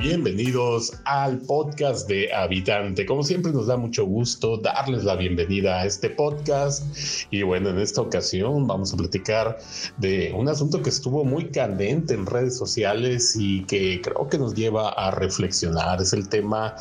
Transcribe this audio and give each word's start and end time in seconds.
Bienvenidos 0.00 0.94
al 1.04 1.40
podcast 1.40 2.08
de 2.08 2.32
Habitante. 2.32 3.04
Como 3.04 3.22
siempre 3.22 3.52
nos 3.52 3.66
da 3.66 3.76
mucho 3.76 4.06
gusto 4.06 4.56
darles 4.56 5.04
la 5.04 5.14
bienvenida 5.14 5.78
a 5.78 5.84
este 5.84 6.08
podcast 6.08 6.82
y 7.30 7.42
bueno, 7.42 7.68
en 7.68 7.78
esta 7.78 8.00
ocasión 8.00 8.66
vamos 8.66 8.94
a 8.94 8.96
platicar 8.96 9.58
de 9.98 10.32
un 10.34 10.48
asunto 10.48 10.80
que 10.80 10.88
estuvo 10.88 11.22
muy 11.26 11.50
candente 11.50 12.14
en 12.14 12.24
redes 12.24 12.56
sociales 12.56 13.36
y 13.38 13.64
que 13.64 14.00
creo 14.00 14.26
que 14.26 14.38
nos 14.38 14.54
lleva 14.54 14.88
a 14.88 15.10
reflexionar. 15.10 16.00
Es 16.00 16.14
el 16.14 16.30
tema 16.30 16.76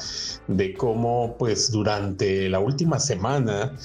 de 0.47 0.73
cómo 0.73 1.36
pues 1.38 1.73
durante 1.73 2.47
la 2.47 2.59
última 2.59 2.99
semana 2.99 3.75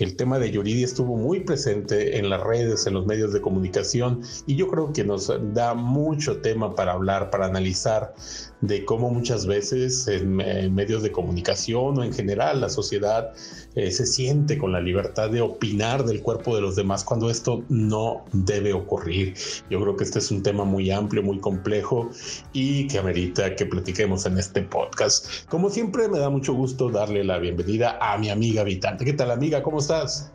el 0.00 0.16
tema 0.16 0.40
de 0.40 0.50
Yuridia 0.50 0.84
estuvo 0.84 1.16
muy 1.16 1.40
presente 1.40 2.18
en 2.18 2.28
las 2.28 2.42
redes, 2.42 2.88
en 2.88 2.94
los 2.94 3.06
medios 3.06 3.32
de 3.32 3.40
comunicación 3.40 4.22
y 4.46 4.56
yo 4.56 4.66
creo 4.66 4.92
que 4.92 5.04
nos 5.04 5.32
da 5.54 5.74
mucho 5.74 6.40
tema 6.40 6.74
para 6.74 6.92
hablar, 6.92 7.30
para 7.30 7.46
analizar 7.46 8.14
de 8.60 8.79
cómo 8.84 9.10
muchas 9.10 9.46
veces 9.46 10.06
en, 10.08 10.36
medios 10.74 11.02
de 11.02 11.12
comunicación 11.12 11.98
o 11.98 12.04
en 12.04 12.12
general 12.12 12.60
la 12.60 12.68
sociedad 12.68 13.32
eh, 13.74 13.90
se 13.90 14.06
siente 14.06 14.58
con 14.58 14.72
la 14.72 14.80
libertad 14.80 15.30
de 15.30 15.40
opinar 15.40 16.04
del 16.04 16.22
cuerpo 16.22 16.54
de 16.54 16.62
los 16.62 16.76
demás 16.76 17.04
cuando 17.04 17.30
esto 17.30 17.64
no 17.68 18.24
debe 18.32 18.72
ocurrir. 18.72 19.34
Yo 19.70 19.80
creo 19.80 19.96
que 19.96 20.04
este 20.04 20.18
es 20.18 20.30
un 20.30 20.42
tema 20.42 20.64
muy 20.64 20.90
amplio, 20.90 21.22
muy 21.22 21.38
complejo 21.40 22.10
y 22.52 22.86
que 22.88 22.98
amerita 22.98 23.54
que 23.54 23.66
platiquemos 23.66 24.26
en 24.26 24.38
este 24.38 24.62
podcast. 24.62 25.48
Como 25.48 25.70
siempre 25.70 26.08
me 26.08 26.18
da 26.18 26.30
mucho 26.30 26.54
gusto 26.54 26.90
darle 26.90 27.24
la 27.24 27.38
bienvenida 27.38 27.98
a 28.00 28.18
mi 28.18 28.30
amiga 28.30 28.62
habitante. 28.62 29.04
¿Qué 29.04 29.12
tal 29.12 29.30
amiga? 29.30 29.62
¿Cómo 29.62 29.78
estás? 29.78 30.32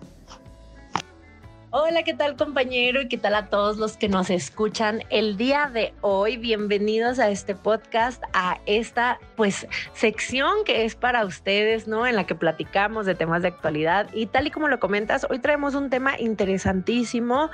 Hola, 1.77 2.03
¿qué 2.03 2.13
tal 2.13 2.37
compañero? 2.37 3.01
Y 3.01 3.09
qué 3.09 3.17
tal 3.17 3.35
a 3.35 3.49
todos 3.49 3.75
los 3.75 3.97
que 3.97 4.07
nos 4.07 4.29
escuchan 4.29 5.01
el 5.09 5.35
día 5.35 5.69
de 5.73 5.93
hoy. 5.99 6.37
Bienvenidos 6.37 7.19
a 7.19 7.29
este 7.29 7.53
podcast, 7.53 8.23
a 8.31 8.59
esta 8.65 9.19
pues 9.35 9.67
sección 9.91 10.63
que 10.63 10.85
es 10.85 10.95
para 10.95 11.25
ustedes, 11.25 11.85
¿no? 11.85 12.07
En 12.07 12.15
la 12.15 12.25
que 12.25 12.33
platicamos 12.33 13.05
de 13.05 13.13
temas 13.13 13.41
de 13.41 13.49
actualidad. 13.49 14.07
Y 14.13 14.27
tal 14.27 14.47
y 14.47 14.51
como 14.51 14.69
lo 14.69 14.79
comentas, 14.79 15.27
hoy 15.29 15.39
traemos 15.39 15.75
un 15.75 15.89
tema 15.89 16.17
interesantísimo 16.17 17.49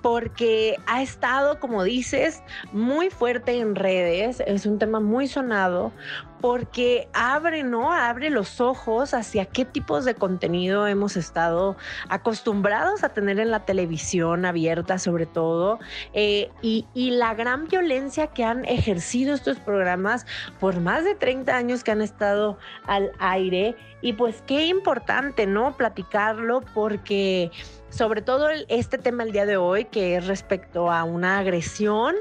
porque 0.00 0.76
ha 0.86 1.02
estado, 1.02 1.60
como 1.60 1.84
dices, 1.84 2.42
muy 2.72 3.10
fuerte 3.10 3.58
en 3.58 3.74
redes. 3.74 4.42
Es 4.46 4.64
un 4.64 4.78
tema 4.78 5.00
muy 5.00 5.28
sonado 5.28 5.92
porque 6.40 7.08
abre, 7.12 7.62
¿no? 7.62 7.92
Abre 7.92 8.30
los 8.30 8.60
ojos 8.60 9.14
hacia 9.14 9.46
qué 9.46 9.64
tipos 9.64 10.04
de 10.04 10.14
contenido 10.14 10.86
hemos 10.86 11.16
estado 11.16 11.76
acostumbrados 12.08 13.04
a 13.04 13.10
tener 13.10 13.38
en 13.40 13.50
la 13.50 13.64
televisión 13.64 14.44
abierta 14.44 14.98
sobre 14.98 15.26
todo 15.26 15.78
eh, 16.12 16.50
y, 16.62 16.86
la 17.16 17.34
gran 17.34 17.66
violencia 17.66 18.26
que 18.26 18.44
han 18.44 18.64
ejercido 18.64 19.34
estos 19.34 19.58
programas 19.58 20.26
por 20.60 20.80
más 20.80 21.04
de 21.04 21.14
30 21.14 21.56
años 21.56 21.84
que 21.84 21.92
han 21.92 22.02
estado 22.02 22.58
al 22.86 23.12
aire 23.18 23.76
y 24.02 24.12
pues 24.12 24.42
qué 24.46 24.66
importante, 24.66 25.46
¿no? 25.46 25.76
Platicarlo 25.76 26.60
porque 26.74 27.50
sobre 27.88 28.20
todo 28.20 28.48
este 28.68 28.98
tema 28.98 29.22
el 29.22 29.32
día 29.32 29.46
de 29.46 29.56
hoy, 29.56 29.86
que 29.86 30.16
es 30.16 30.26
respecto 30.26 30.90
a 30.90 31.04
una 31.04 31.38
agresión 31.38 32.14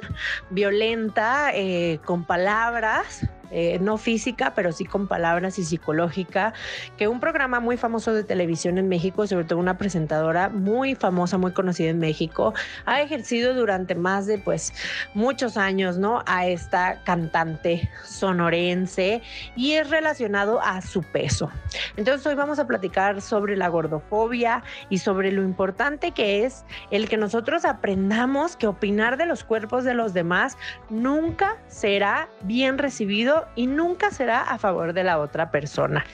violenta 0.50 1.52
eh, 1.54 2.00
con 2.06 2.24
palabras, 2.24 3.28
eh, 3.52 3.80
no 3.80 3.98
física, 3.98 4.54
pero 4.56 4.72
sí 4.72 4.86
con 4.86 5.08
palabras 5.08 5.60
y 5.60 5.64
psicológica, 5.64 6.54
que 6.98 7.08
un 7.08 7.20
programa 7.20 7.60
muy 7.60 7.78
famoso 7.78 8.14
de 8.14 8.24
televisión 8.24 8.78
en 8.78 8.88
México, 8.88 9.28
sobre 9.28 9.46
todo 9.46 9.60
una 9.60 9.78
presentadora 9.78 10.50
muy 10.50 10.96
famosa, 10.96 11.38
muy 11.38 11.52
conocida 11.52 11.90
en 11.90 12.00
México, 12.00 12.54
ha 12.86 13.02
ejercido 13.02 13.54
durante 13.54 13.96
más 13.96 14.26
de 14.26 14.38
pues 14.38 14.74
muchos 15.14 15.58
años, 15.58 15.98
¿no? 15.98 16.24
A 16.26 16.48
esta 16.48 17.02
cantante 17.04 17.90
sonorense 18.04 19.22
y 19.56 19.74
es 19.74 19.90
relacionado 19.90 20.62
a 20.62 20.82
su 20.82 21.02
peso. 21.02 21.50
Entonces 21.98 22.26
hoy 22.28 22.36
vamos 22.36 22.60
a 22.60 22.68
platicar 22.68 23.22
sobre 23.22 23.56
la 23.58 23.68
gordofobia 23.68 24.64
y 24.90 25.00
sobre 25.00 25.32
lo 25.32 25.44
importante 25.44 26.12
que 26.12 26.46
es 26.46 26.66
el 26.92 27.10
que 27.10 27.18
nosotros 27.18 27.66
aprendamos 27.66 28.56
que 28.56 28.68
opinar 28.68 29.18
de 29.18 29.26
los 29.26 29.44
cuerpos 29.44 29.84
de 29.84 29.94
los 29.94 30.14
demás 30.14 30.58
nunca 30.90 31.58
será 31.68 32.30
bien 32.44 32.78
recibido 32.78 33.35
y 33.56 33.68
nunca 33.68 34.12
será 34.12 34.42
a 34.42 34.58
favor 34.58 34.94
de 34.94 35.04
la 35.04 35.20
otra 35.20 35.52
persona. 35.52 36.06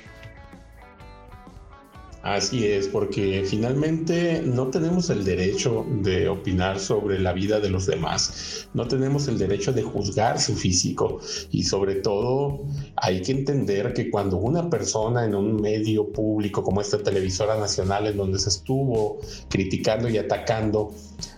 Así 2.23 2.67
es, 2.67 2.87
porque 2.87 3.43
finalmente 3.49 4.43
no 4.45 4.67
tenemos 4.67 5.09
el 5.09 5.23
derecho 5.25 5.87
de 6.03 6.29
opinar 6.29 6.79
sobre 6.79 7.17
la 7.17 7.33
vida 7.33 7.59
de 7.59 7.71
los 7.71 7.87
demás, 7.87 8.69
no 8.75 8.87
tenemos 8.87 9.27
el 9.27 9.39
derecho 9.39 9.73
de 9.73 9.81
juzgar 9.81 10.39
su 10.39 10.55
físico 10.55 11.19
y 11.49 11.63
sobre 11.63 11.95
todo 11.95 12.61
hay 12.97 13.23
que 13.23 13.31
entender 13.31 13.93
que 13.93 14.11
cuando 14.11 14.37
una 14.37 14.69
persona 14.69 15.25
en 15.25 15.33
un 15.33 15.59
medio 15.59 16.13
público 16.13 16.61
como 16.61 16.81
esta 16.81 16.99
televisora 16.99 17.57
nacional 17.57 18.05
en 18.05 18.17
donde 18.17 18.37
se 18.37 18.49
estuvo 18.49 19.19
criticando 19.49 20.07
y 20.07 20.19
atacando 20.19 20.93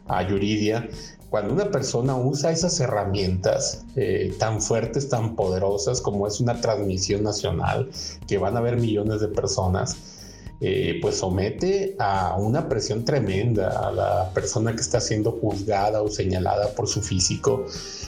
a 0.08 0.28
Yuridia, 0.28 0.90
cuando 1.34 1.56
una 1.56 1.72
persona 1.72 2.16
usa 2.16 2.52
esas 2.52 2.80
herramientas 2.80 3.84
eh, 3.96 4.36
tan 4.38 4.62
fuertes, 4.62 5.10
tan 5.10 5.36
poderosas 5.36 6.00
como 6.00 6.28
es 6.28 6.40
una 6.40 6.62
transmisión 6.62 7.24
nacional, 7.24 7.90
que 8.28 8.38
van 8.38 8.56
a 8.56 8.62
ver 8.62 8.78
millones 8.78 9.20
de 9.20 9.30
personas, 9.30 9.98
eh, 10.66 10.98
pues 11.02 11.18
somete 11.18 11.94
a 12.00 12.38
una 12.38 12.70
presión 12.70 13.04
tremenda 13.04 13.86
a 13.86 13.92
la 13.92 14.30
persona 14.34 14.74
que 14.74 14.80
está 14.80 15.02
siendo 15.02 15.34
juzgada 15.34 16.02
o 16.02 16.08
señalada 16.08 16.74
por 16.74 16.88
su 16.88 17.02
físico. 17.02 17.66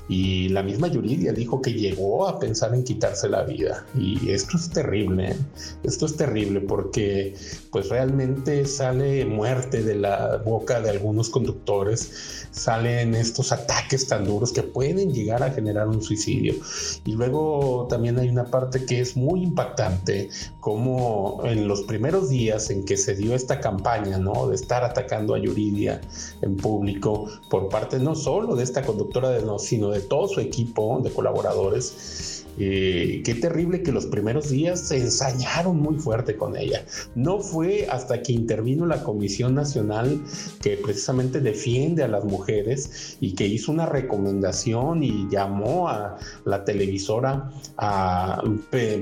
Y 0.08 0.48
la 0.50 0.64
misma 0.64 0.88
Yuridia 0.88 1.34
dijo 1.34 1.62
que 1.62 1.74
llegó 1.74 2.30
a 2.30 2.40
pensar 2.40 2.74
en 2.74 2.86
quitarse 2.86 3.28
la 3.28 3.44
vida. 3.44 3.86
Y 3.94 4.30
esto 4.30 4.56
es 4.56 4.70
terrible, 4.70 5.32
¿eh? 5.32 5.36
esto 5.84 6.06
es 6.06 6.16
terrible 6.16 6.62
porque 6.62 7.36
pues 7.72 7.90
realmente 7.90 8.66
sale 8.66 9.26
muerte 9.26 9.84
de 9.84 9.96
la 9.96 10.38
boca 10.38 10.80
de 10.80 10.92
algunos 10.92 11.30
conductores, 11.30 12.48
salen 12.52 13.16
estos 13.16 13.52
ataques 13.52 14.08
tan 14.08 14.24
duros 14.24 14.54
que 14.54 14.64
pueden 14.64 15.14
llegar 15.14 15.44
a 15.44 15.52
generar 15.52 15.90
un 15.90 16.02
suicidio. 16.02 16.54
Y 17.04 17.14
luego 17.16 17.88
también 17.90 18.18
hay 18.18 18.30
una 18.30 18.46
parte 18.46 18.86
que 18.86 19.02
es 19.02 19.18
muy 19.18 19.44
impactante, 19.44 20.30
como 20.62 21.42
en 21.44 21.68
los 21.68 21.82
primeros 21.82 22.30
días, 22.30 22.44
en 22.50 22.85
que 22.85 22.97
se 22.97 23.16
dio 23.16 23.33
esta 23.33 23.59
campaña, 23.59 24.17
¿no? 24.17 24.47
De 24.47 24.56
estar 24.56 24.83
atacando 24.83 25.33
a 25.35 25.39
Yuridia 25.39 26.01
en 26.41 26.56
público 26.57 27.28
por 27.50 27.69
parte 27.69 28.00
no 28.00 28.16
solo 28.16 28.56
de 28.56 28.63
esta 28.63 28.81
conductora, 28.83 29.29
de, 29.29 29.41
no, 29.44 29.59
sino 29.59 29.89
de 29.89 30.01
todo 30.01 30.28
su 30.28 30.39
equipo 30.39 31.00
de 31.03 31.11
colaboradores 31.11 32.35
eh, 32.57 33.22
qué 33.25 33.35
terrible 33.35 33.83
que 33.83 33.91
los 33.91 34.06
primeros 34.06 34.50
días 34.50 34.79
se 34.79 34.97
ensañaron 34.97 35.78
muy 35.78 35.95
fuerte 35.97 36.38
con 36.38 36.56
ella. 36.56 36.85
No 37.13 37.39
fue 37.39 37.88
hasta 37.89 38.22
que 38.22 38.31
intervino 38.31 38.85
la 38.85 39.03
Comisión 39.03 39.56
Nacional 39.56 40.22
que 40.62 40.77
precisamente 40.77 41.41
defiende 41.41 42.03
a 42.03 42.07
las 42.07 42.23
mujeres 42.23 43.17
y 43.19 43.35
que 43.35 43.45
hizo 43.45 43.72
una 43.72 43.85
recomendación 43.85 45.03
y 45.03 45.27
llamó 45.29 45.89
a 45.89 46.17
la 46.45 46.63
televisora 46.63 47.51
a 47.77 48.41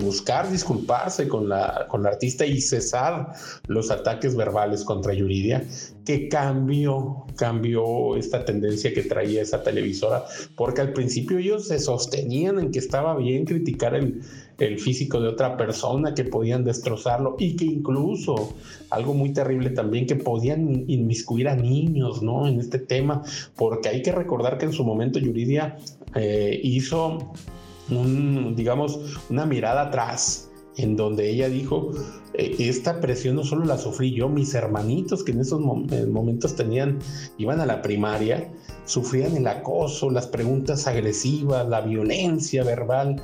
buscar 0.01 0.51
disculparse 0.51 1.27
con 1.27 1.47
la, 1.47 1.85
con 1.89 2.03
la 2.03 2.09
artista 2.09 2.45
y 2.45 2.59
cesar 2.59 3.22
los 3.67 3.91
ataques 3.91 4.35
verbales 4.35 4.84
contra 4.84 5.13
Yuridia, 5.13 5.63
que 6.06 6.28
cambió, 6.28 7.25
cambió 7.35 8.16
esta 8.16 8.44
tendencia 8.44 8.94
que 8.94 9.03
traía 9.03 9.41
esa 9.41 9.63
televisora, 9.63 10.25
porque 10.56 10.81
al 10.81 10.94
principio 10.94 11.38
ellos 11.38 11.67
se 11.67 11.79
sostenían 11.79 12.59
en 12.59 12.72
que 12.72 12.79
estaba 12.79 13.16
bien 13.16 13.45
criticar 13.45 13.95
el, 13.95 14.22
el 14.59 14.79
físico 14.79 15.19
de 15.19 15.29
otra 15.29 15.57
persona, 15.57 16.13
que 16.13 16.25
podían 16.25 16.63
destrozarlo 16.63 17.35
y 17.39 17.56
que 17.56 17.66
incluso, 17.66 18.53
algo 18.89 19.13
muy 19.13 19.34
terrible 19.34 19.69
también, 19.69 20.05
que 20.05 20.16
podían 20.16 20.85
inmiscuir 20.87 21.47
a 21.47 21.55
niños, 21.55 22.22
¿no? 22.22 22.47
En 22.47 22.59
este 22.59 22.79
tema, 22.79 23.23
porque 23.55 23.90
hay 23.90 24.02
que 24.02 24.11
recordar 24.11 24.58
que 24.58 24.66
en 24.66 24.73
su 24.73 24.84
momento 24.84 25.20
Yuridia 25.20 25.78
eh, 26.16 26.59
hizo 26.64 27.34
digamos, 28.55 28.99
una 29.29 29.46
mirada 29.46 29.84
atrás 29.84 30.49
en 30.78 30.96
donde 30.96 31.29
ella 31.29 31.49
dijo, 31.49 31.91
eh, 32.34 32.55
esta 32.59 32.99
presión 32.99 33.35
no 33.35 33.43
solo 33.43 33.66
la 33.66 33.78
sufrí 33.78 34.14
yo, 34.14 34.29
mis 34.29 34.53
hermanitos 34.53 35.23
que 35.23 35.31
en 35.31 35.41
esos 35.41 35.61
momentos 35.61 36.55
tenían, 36.55 36.99
iban 37.37 37.59
a 37.59 37.66
la 37.66 37.81
primaria, 37.81 38.52
sufrían 38.85 39.37
el 39.37 39.47
acoso, 39.47 40.09
las 40.09 40.28
preguntas 40.28 40.87
agresivas, 40.87 41.67
la 41.67 41.81
violencia 41.81 42.64
verbal. 42.64 43.22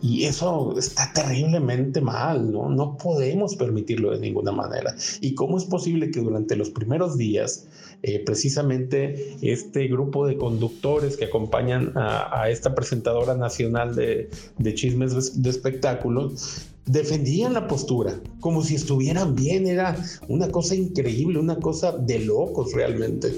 Y, 0.00 0.24
eso 0.24 0.78
está 0.78 1.12
terriblemente 1.12 2.00
mal, 2.00 2.52
¿no? 2.52 2.70
No 2.70 2.96
podemos 2.96 3.56
permitirlo 3.56 4.12
de 4.12 4.20
ninguna 4.20 4.52
manera. 4.52 4.94
¿Y 5.20 5.34
cómo 5.34 5.58
es 5.58 5.64
posible 5.64 6.10
que 6.12 6.20
durante 6.20 6.54
los 6.54 6.70
primeros 6.70 7.18
días, 7.18 7.66
eh, 8.06 8.22
precisamente 8.22 9.34
este 9.40 9.88
grupo 9.88 10.26
de 10.26 10.36
conductores 10.36 11.16
que 11.16 11.24
acompañan 11.24 11.92
a, 11.96 12.50
esta 12.50 12.74
presentadora 12.74 13.34
nacional 13.34 13.94
de, 13.94 14.28
de 14.58 14.74
chismes 14.74 15.42
de 15.42 15.48
espectáculos, 15.48 16.66
defendían 16.86 17.54
la 17.54 17.66
postura, 17.66 18.20
como 18.40 18.62
si 18.62 18.74
estuvieran 18.74 19.34
bien, 19.34 19.66
era 19.66 19.96
una 20.28 20.48
cosa 20.50 20.74
increíble, 20.74 21.38
una 21.38 21.56
cosa 21.56 21.92
de 21.92 22.20
locos 22.20 22.72
realmente. 22.72 23.32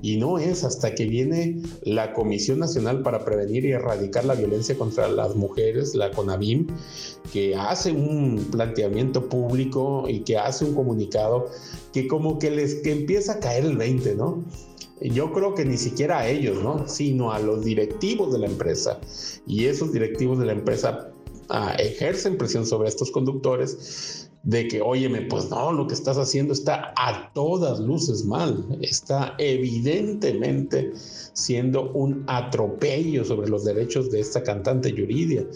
Y 0.00 0.18
no 0.18 0.38
es 0.38 0.64
hasta 0.64 0.94
que 0.94 1.06
viene 1.06 1.62
la 1.82 2.12
Comisión 2.12 2.58
Nacional 2.58 3.02
para 3.02 3.24
Prevenir 3.24 3.64
y 3.64 3.72
Erradicar 3.72 4.24
la 4.24 4.34
Violencia 4.34 4.76
contra 4.76 5.08
las 5.08 5.34
Mujeres, 5.34 5.94
la 5.94 6.10
CONAVIM, 6.10 6.66
que 7.32 7.56
hace 7.56 7.90
un 7.90 8.48
planteamiento 8.52 9.28
público 9.28 10.04
y 10.08 10.20
que 10.20 10.38
hace 10.38 10.64
un 10.64 10.74
comunicado 10.74 11.46
que 11.92 12.06
como 12.06 12.38
que 12.38 12.50
les 12.50 12.76
que 12.76 12.92
empieza 12.92 13.34
a 13.34 13.40
caer 13.40 13.64
el 13.64 13.76
20, 13.76 14.14
¿no? 14.14 14.44
yo 15.00 15.32
creo 15.32 15.54
que 15.54 15.64
ni 15.64 15.76
siquiera 15.76 16.20
a 16.20 16.28
ellos, 16.28 16.62
¿no? 16.62 16.86
Sino 16.88 17.32
a 17.32 17.38
los 17.38 17.64
directivos 17.64 18.32
de 18.32 18.38
la 18.38 18.46
empresa. 18.46 19.00
Y 19.46 19.66
esos 19.66 19.92
directivos 19.92 20.38
de 20.38 20.46
la 20.46 20.52
empresa 20.52 21.10
ah, 21.48 21.74
ejercen 21.78 22.36
presión 22.36 22.66
sobre 22.66 22.88
estos 22.88 23.10
conductores 23.10 24.30
de 24.42 24.68
que, 24.68 24.82
óyeme, 24.82 25.22
pues 25.22 25.48
no, 25.48 25.72
lo 25.72 25.86
que 25.86 25.94
estás 25.94 26.18
haciendo 26.18 26.52
está 26.52 26.92
a 26.96 27.32
todas 27.32 27.80
luces 27.80 28.24
mal, 28.24 28.78
está 28.82 29.34
evidentemente 29.38 30.92
siendo 31.32 31.90
un 31.92 32.24
atropello 32.26 33.24
sobre 33.24 33.48
los 33.48 33.64
derechos 33.64 34.10
de 34.10 34.20
esta 34.20 34.42
cantante 34.42 34.92
Yuridia 34.92 35.46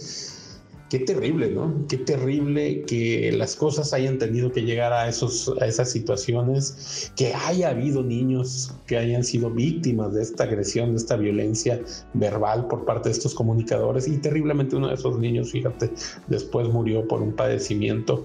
qué 0.88 0.99
terrible, 1.00 1.50
¿no? 1.50 1.87
Qué 1.88 1.99
terrible 1.99 2.82
que 2.82 3.32
las 3.32 3.56
cosas 3.56 3.93
hayan 3.93 4.19
tenido 4.19 4.52
que 4.52 4.62
llegar 4.62 4.93
a, 4.93 5.08
esos, 5.08 5.52
a 5.61 5.67
esas 5.67 5.90
situaciones, 5.90 7.12
que 7.17 7.35
haya 7.35 7.70
habido 7.70 8.02
niños 8.02 8.73
que 8.87 8.96
hayan 8.96 9.25
sido 9.25 9.50
víctimas 9.50 10.14
de 10.14 10.23
esta 10.23 10.44
agresión, 10.44 10.93
de 10.93 10.96
esta 10.96 11.17
violencia 11.17 11.81
verbal 12.14 12.67
por 12.69 12.85
parte 12.85 13.11
de 13.11 13.12
estos 13.12 13.35
comunicadores 13.35 14.08
y 14.08 14.17
terriblemente 14.19 14.76
uno 14.76 14.88
de 14.88 14.94
esos 14.94 15.19
niños, 15.19 15.52
fíjate, 15.52 15.90
después 16.29 16.69
murió 16.69 17.06
por 17.06 17.23
un 17.23 17.32
padecimiento. 17.32 18.25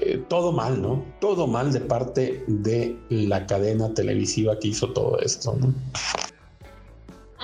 Eh, 0.00 0.22
todo 0.28 0.52
mal, 0.52 0.80
¿no? 0.80 1.04
Todo 1.20 1.46
mal 1.46 1.72
de 1.72 1.80
parte 1.80 2.44
de 2.46 2.96
la 3.08 3.46
cadena 3.46 3.92
televisiva 3.94 4.58
que 4.58 4.68
hizo 4.68 4.92
todo 4.92 5.18
esto, 5.20 5.56
¿no? 5.60 5.74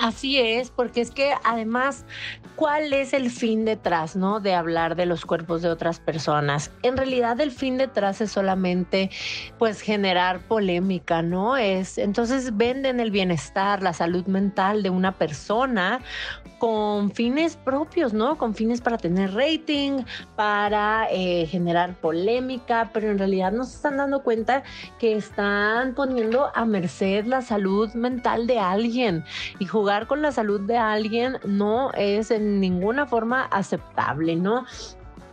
Así 0.01 0.39
es, 0.39 0.71
porque 0.71 0.99
es 0.99 1.11
que 1.11 1.35
además, 1.43 2.05
¿cuál 2.55 2.91
es 2.91 3.13
el 3.13 3.29
fin 3.29 3.65
detrás, 3.65 4.15
no? 4.15 4.39
De 4.39 4.55
hablar 4.55 4.95
de 4.95 5.05
los 5.05 5.27
cuerpos 5.27 5.61
de 5.61 5.69
otras 5.69 5.99
personas. 5.99 6.71
En 6.81 6.97
realidad, 6.97 7.39
el 7.39 7.51
fin 7.51 7.77
detrás 7.77 8.19
es 8.19 8.31
solamente, 8.31 9.11
pues, 9.59 9.79
generar 9.79 10.39
polémica, 10.47 11.21
¿no? 11.21 11.55
Es, 11.55 11.99
entonces 11.99 12.57
venden 12.57 12.99
el 12.99 13.11
bienestar, 13.11 13.83
la 13.83 13.93
salud 13.93 14.25
mental 14.25 14.81
de 14.81 14.89
una 14.89 15.11
persona 15.11 15.99
con 16.61 17.11
fines 17.11 17.55
propios, 17.55 18.13
¿no? 18.13 18.37
Con 18.37 18.53
fines 18.53 18.81
para 18.81 18.97
tener 18.97 19.33
rating, 19.33 20.03
para 20.35 21.07
eh, 21.09 21.47
generar 21.47 21.95
polémica, 21.95 22.91
pero 22.93 23.09
en 23.09 23.17
realidad 23.17 23.51
no 23.51 23.65
se 23.65 23.77
están 23.77 23.97
dando 23.97 24.21
cuenta 24.21 24.61
que 24.99 25.15
están 25.15 25.95
poniendo 25.95 26.51
a 26.53 26.65
merced 26.65 27.25
la 27.25 27.41
salud 27.41 27.91
mental 27.93 28.45
de 28.45 28.59
alguien 28.59 29.23
y 29.57 29.65
con 30.07 30.21
la 30.21 30.31
salud 30.31 30.61
de 30.61 30.77
alguien 30.77 31.37
no 31.45 31.91
es 31.93 32.31
en 32.31 32.59
ninguna 32.59 33.05
forma 33.05 33.43
aceptable, 33.43 34.35
¿no? 34.35 34.65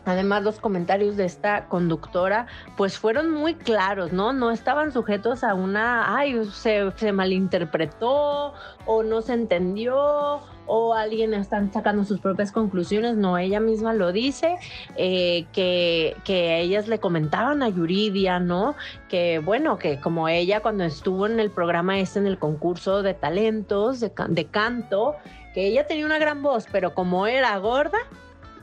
Además, 0.04 0.42
los 0.42 0.58
comentarios 0.58 1.16
de 1.16 1.26
esta 1.26 1.66
conductora, 1.68 2.46
pues 2.76 2.98
fueron 2.98 3.30
muy 3.30 3.54
claros, 3.54 4.12
¿no? 4.12 4.32
No 4.32 4.50
estaban 4.50 4.90
sujetos 4.90 5.44
a 5.44 5.54
una, 5.54 6.16
ay, 6.16 6.44
se, 6.46 6.90
se 6.96 7.12
malinterpretó 7.12 8.54
o 8.86 9.02
no 9.02 9.20
se 9.20 9.34
entendió 9.34 10.40
o 10.68 10.94
alguien 10.94 11.34
está 11.34 11.66
sacando 11.72 12.04
sus 12.04 12.20
propias 12.20 12.52
conclusiones, 12.52 13.16
no, 13.16 13.38
ella 13.38 13.58
misma 13.58 13.94
lo 13.94 14.12
dice, 14.12 14.56
eh, 14.96 15.46
que, 15.52 16.14
que 16.24 16.60
ellas 16.60 16.86
le 16.86 17.00
comentaban 17.00 17.62
a 17.62 17.68
Yuridia, 17.68 18.38
¿no? 18.38 18.76
Que 19.08 19.40
bueno, 19.40 19.78
que 19.78 19.98
como 20.00 20.28
ella 20.28 20.60
cuando 20.60 20.84
estuvo 20.84 21.26
en 21.26 21.40
el 21.40 21.50
programa 21.50 21.98
este, 21.98 22.20
en 22.20 22.26
el 22.26 22.38
concurso 22.38 23.02
de 23.02 23.14
talentos, 23.14 23.98
de, 24.00 24.12
de 24.28 24.44
canto, 24.44 25.16
que 25.54 25.66
ella 25.66 25.86
tenía 25.86 26.06
una 26.06 26.18
gran 26.18 26.42
voz, 26.42 26.66
pero 26.70 26.94
como 26.94 27.26
era 27.26 27.56
gorda, 27.58 27.98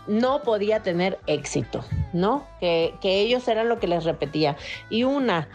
no 0.08 0.42
podía 0.44 0.82
tener 0.84 1.20
éxito, 1.26 1.84
¿no? 2.14 2.46
Que, 2.60 2.94
que 3.02 3.22
ellos 3.22 3.48
eran 3.48 3.70
lo 3.70 3.80
que 3.80 3.88
les 3.88 4.04
repetía. 4.04 4.56
Y 4.90 5.04
una, 5.04 5.48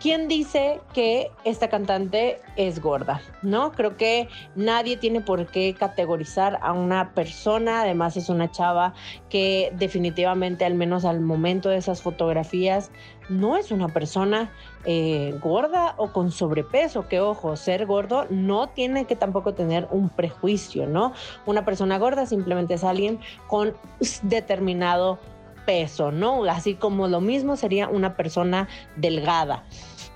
¿Quién 0.00 0.28
dice 0.28 0.80
que 0.94 1.30
esta 1.44 1.68
cantante 1.68 2.40
es 2.56 2.80
gorda? 2.80 3.20
¿No? 3.42 3.72
Creo 3.72 3.98
que 3.98 4.30
nadie 4.54 4.96
tiene 4.96 5.20
por 5.20 5.48
qué 5.48 5.74
categorizar 5.74 6.58
a 6.62 6.72
una 6.72 7.12
persona. 7.12 7.82
Además, 7.82 8.16
es 8.16 8.30
una 8.30 8.50
chava 8.50 8.94
que 9.28 9.70
definitivamente, 9.76 10.64
al 10.64 10.72
menos 10.74 11.04
al 11.04 11.20
momento 11.20 11.68
de 11.68 11.76
esas 11.76 12.00
fotografías, 12.00 12.90
no 13.28 13.58
es 13.58 13.72
una 13.72 13.88
persona 13.88 14.50
eh, 14.86 15.38
gorda 15.38 15.94
o 15.98 16.14
con 16.14 16.32
sobrepeso. 16.32 17.06
Que 17.06 17.20
ojo, 17.20 17.54
ser 17.56 17.84
gordo 17.84 18.24
no 18.30 18.70
tiene 18.70 19.04
que 19.04 19.16
tampoco 19.16 19.52
tener 19.52 19.86
un 19.90 20.08
prejuicio, 20.08 20.86
¿no? 20.86 21.12
Una 21.44 21.66
persona 21.66 21.98
gorda 21.98 22.24
simplemente 22.24 22.72
es 22.72 22.84
alguien 22.84 23.20
con 23.48 23.74
determinado 24.22 25.18
peso, 25.66 26.12
¿no? 26.12 26.44
Así 26.44 26.74
como 26.74 27.08
lo 27.08 27.20
mismo 27.20 27.56
sería 27.56 27.88
una 27.88 28.16
persona 28.16 28.68
delgada 28.96 29.64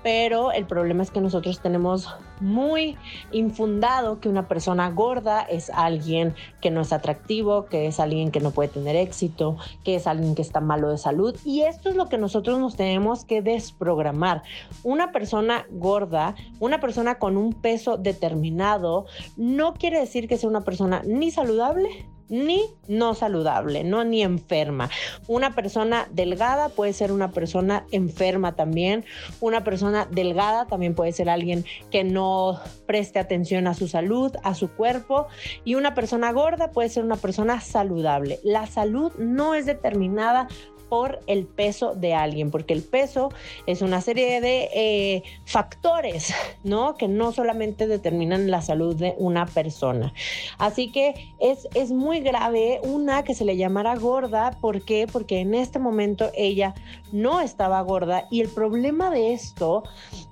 pero 0.05 0.51
el 0.51 0.67
problema 0.67 1.01
es 1.01 1.09
que 1.09 1.19
nosotros 1.19 1.61
tenemos 1.61 2.15
muy 2.39 2.95
infundado 3.31 4.19
que 4.19 4.29
una 4.29 4.47
persona 4.47 4.87
gorda 4.91 5.41
es 5.41 5.71
alguien 5.71 6.35
que 6.61 6.69
no 6.69 6.81
es 6.81 6.93
atractivo, 6.93 7.65
que 7.65 7.87
es 7.87 7.99
alguien 7.99 8.29
que 8.29 8.39
no 8.39 8.51
puede 8.51 8.69
tener 8.69 8.95
éxito, 8.95 9.57
que 9.83 9.95
es 9.95 10.05
alguien 10.05 10.35
que 10.35 10.43
está 10.43 10.61
malo 10.61 10.89
de 10.89 10.99
salud. 10.99 11.35
Y 11.43 11.61
esto 11.61 11.89
es 11.89 11.95
lo 11.95 12.07
que 12.07 12.19
nosotros 12.19 12.59
nos 12.59 12.75
tenemos 12.75 13.25
que 13.25 13.41
desprogramar. 13.41 14.43
Una 14.83 15.11
persona 15.11 15.65
gorda, 15.71 16.35
una 16.59 16.79
persona 16.79 17.17
con 17.17 17.35
un 17.35 17.53
peso 17.53 17.97
determinado, 17.97 19.07
no 19.37 19.73
quiere 19.73 19.99
decir 19.99 20.27
que 20.27 20.37
sea 20.37 20.49
una 20.49 20.61
persona 20.61 21.01
ni 21.03 21.31
saludable 21.31 22.05
ni 22.29 22.61
no 22.87 23.13
saludable, 23.13 23.83
no 23.83 24.03
ni 24.03 24.23
enferma. 24.23 24.89
Una 25.27 25.55
persona 25.55 26.07
delgada 26.11 26.69
puede 26.69 26.93
ser 26.93 27.11
una 27.11 27.31
persona 27.31 27.85
enferma 27.91 28.55
también. 28.55 29.05
Una 29.39 29.63
persona 29.63 30.07
delgada 30.09 30.65
también 30.65 30.95
puede 30.95 31.11
ser 31.11 31.29
alguien 31.29 31.65
que 31.91 32.03
no 32.03 32.59
preste 32.85 33.19
atención 33.19 33.67
a 33.67 33.73
su 33.73 33.87
salud, 33.87 34.33
a 34.43 34.55
su 34.55 34.69
cuerpo. 34.69 35.27
Y 35.63 35.75
una 35.75 35.93
persona 35.93 36.31
gorda 36.31 36.71
puede 36.71 36.89
ser 36.89 37.03
una 37.03 37.17
persona 37.17 37.61
saludable. 37.61 38.39
La 38.43 38.67
salud 38.67 39.11
no 39.17 39.55
es 39.55 39.65
determinada 39.65 40.47
por 40.95 41.19
el 41.27 41.45
peso 41.45 41.93
de 41.93 42.13
alguien, 42.13 42.51
porque 42.51 42.73
el 42.73 42.81
peso 42.81 43.27
es 43.65 43.81
una 43.81 43.99
serie 43.99 44.39
de 44.39 44.69
eh, 44.73 45.23
factores, 45.43 46.33
¿no? 46.63 46.95
Que 46.95 47.09
no 47.09 47.33
solamente 47.33 47.85
determinan 47.85 48.49
la 48.49 48.61
salud 48.61 48.95
de 48.95 49.13
una 49.17 49.45
persona. 49.45 50.13
Así 50.57 50.93
que 50.93 51.33
es, 51.41 51.67
es 51.73 51.91
muy 51.91 52.21
grave 52.21 52.79
una 52.83 53.23
que 53.23 53.35
se 53.35 53.43
le 53.43 53.57
llamara 53.57 53.97
gorda. 53.97 54.57
Porque 54.61 55.05
en 55.41 55.53
este 55.53 55.79
momento 55.79 56.31
ella 56.33 56.75
no 57.11 57.41
estaba 57.41 57.81
gorda 57.81 58.25
y 58.31 58.39
el 58.39 58.47
problema 58.47 59.09
de 59.09 59.33
esto 59.33 59.83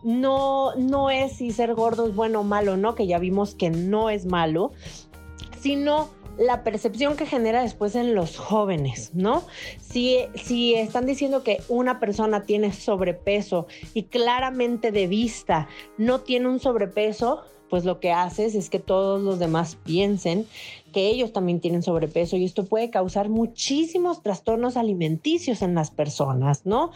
no, 0.02 0.74
no 0.76 1.10
es 1.10 1.34
si 1.34 1.52
ser 1.52 1.74
gordo 1.74 2.08
es 2.08 2.16
bueno 2.16 2.40
o 2.40 2.44
malo, 2.44 2.78
¿no? 2.78 2.96
Que 2.96 3.06
ya 3.06 3.20
vimos 3.20 3.54
que 3.54 3.70
no 3.70 4.10
es 4.10 4.26
malo, 4.26 4.72
sino 5.60 6.08
la 6.38 6.64
percepción 6.64 7.16
que 7.16 7.26
genera 7.26 7.62
después 7.62 7.96
en 7.96 8.16
los 8.16 8.38
jóvenes, 8.38 9.12
¿no? 9.14 9.44
Si, 9.80 10.20
si 10.36 10.76
están 10.76 11.06
diciendo 11.06 11.44
que 11.44 11.62
una 11.68 12.00
persona 12.00 12.44
tiene 12.44 12.74
sobrepeso 12.74 13.68
y 13.94 14.04
claramente 14.04 14.92
de 14.92 15.08
vista 15.08 15.68
no 15.98 16.22
tiene 16.22 16.48
un 16.48 16.60
sobrepeso, 16.60 17.44
pues 17.70 17.86
lo 17.86 18.00
que 18.00 18.12
haces 18.12 18.54
es 18.56 18.70
que 18.70 18.80
todos 18.80 19.22
los 19.22 19.40
demás 19.40 19.78
piensen 19.84 20.46
que 20.94 21.10
ellos 21.10 21.34
también 21.34 21.60
tienen 21.60 21.84
sobrepeso 21.84 22.38
y 22.38 22.46
esto 22.46 22.64
puede 22.66 22.90
causar 22.90 23.28
muchísimos 23.28 24.24
trastornos 24.24 24.78
alimenticios 24.78 25.62
en 25.62 25.76
las 25.76 25.92
personas, 25.92 26.66
¿no? 26.66 26.92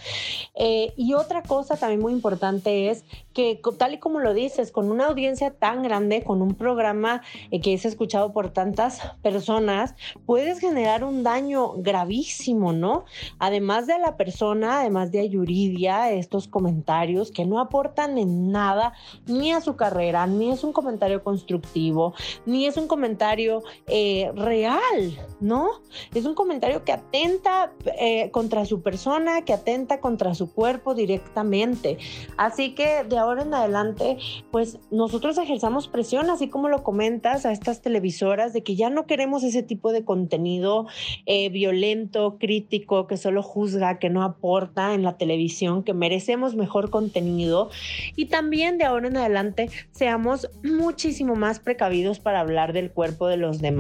Eh, 0.56 0.94
y 0.96 1.14
otra 1.14 1.44
cosa 1.44 1.76
también 1.76 2.00
muy 2.00 2.14
importante 2.14 2.90
es 2.90 3.04
que, 3.34 3.60
tal 3.78 3.96
y 3.96 3.98
como 3.98 4.20
lo 4.20 4.34
dices, 4.34 4.72
con 4.72 4.90
una 4.90 5.08
audiencia 5.08 5.52
tan 5.52 5.84
grande, 5.84 6.24
con 6.24 6.42
un 6.42 6.56
programa 6.56 7.22
eh, 7.52 7.60
que 7.60 7.74
es 7.74 7.86
escuchado 7.86 8.32
por 8.32 8.52
tantas 8.52 9.02
personas, 9.22 9.96
puedes 10.26 10.60
generar 10.60 11.04
un 11.04 11.24
daño 11.24 11.74
gravísimo, 11.74 12.74
¿no? 12.74 13.06
Además 13.40 13.88
de 13.88 14.00
la 14.00 14.16
persona, 14.18 14.80
además 14.80 15.12
de 15.12 15.20
Ayuridia, 15.20 16.12
estos 16.12 16.48
comentarios 16.48 17.32
que 17.32 17.46
no 17.46 17.60
aportan 17.60 18.18
en 18.18 18.52
nada, 18.52 18.94
ni 19.26 19.52
a 19.52 19.62
su 19.62 19.76
carrera, 19.76 20.28
ni 20.28 20.52
es 20.52 20.64
un 20.64 20.74
comentario 20.74 21.24
constructivo, 21.24 22.14
ni 22.46 22.66
es 22.66 22.78
un 22.78 22.88
comentario 22.88 23.64
eh, 23.90 24.30
real, 24.36 25.18
¿no? 25.40 25.70
Es 26.14 26.26
un 26.26 26.36
comentario 26.36 26.84
que 26.84 26.92
atenta 26.92 27.72
eh, 27.98 28.30
contra 28.32 28.66
su 28.66 28.82
persona, 28.82 29.44
que 29.46 29.54
atenta 29.54 30.02
contra 30.02 30.36
su 30.36 30.52
cuerpo 30.52 30.94
directamente. 30.94 31.98
Así 32.36 32.76
que 32.76 33.06
de 33.06 33.18
ahora 33.18 33.44
en 33.44 33.54
adelante, 33.54 34.18
pues 34.52 34.78
nosotros 34.92 35.38
ejerzamos 35.38 35.88
presión, 35.88 36.30
así 36.30 36.50
como 36.50 36.68
lo 36.68 36.84
comentas 36.84 37.46
a 37.46 37.54
estas 37.54 37.82
televisoras, 37.82 38.52
de 38.52 38.62
que 38.62 38.76
ya 38.76 38.90
no 38.90 39.06
queremos 39.06 39.46
ese 39.46 39.64
tipo 39.64 39.94
de 39.94 40.04
contenido 40.04 40.88
eh, 41.26 41.48
violento, 41.48 42.38
crítico, 42.40 43.08
que 43.08 43.16
solo 43.16 43.42
juzga, 43.42 44.00
que 44.00 44.10
no 44.10 44.22
aporta 44.22 44.96
en 44.96 45.04
la 45.04 45.16
televisión, 45.16 45.84
que 45.84 45.94
merecemos 45.94 46.56
mejor 46.56 46.90
contenido. 46.90 47.70
Y 48.18 48.26
también 48.26 48.78
de 48.78 48.84
ahora 48.84 49.08
en 49.08 49.16
adelante 49.16 49.70
seamos 49.92 50.50
muchísimo 50.62 51.36
más 51.36 51.62
precavidos 51.62 52.20
para 52.20 52.42
hablar 52.42 52.74
del 52.74 52.92
cuerpo 52.92 53.28
de 53.28 53.38
los 53.38 53.62
demás. 53.62 53.77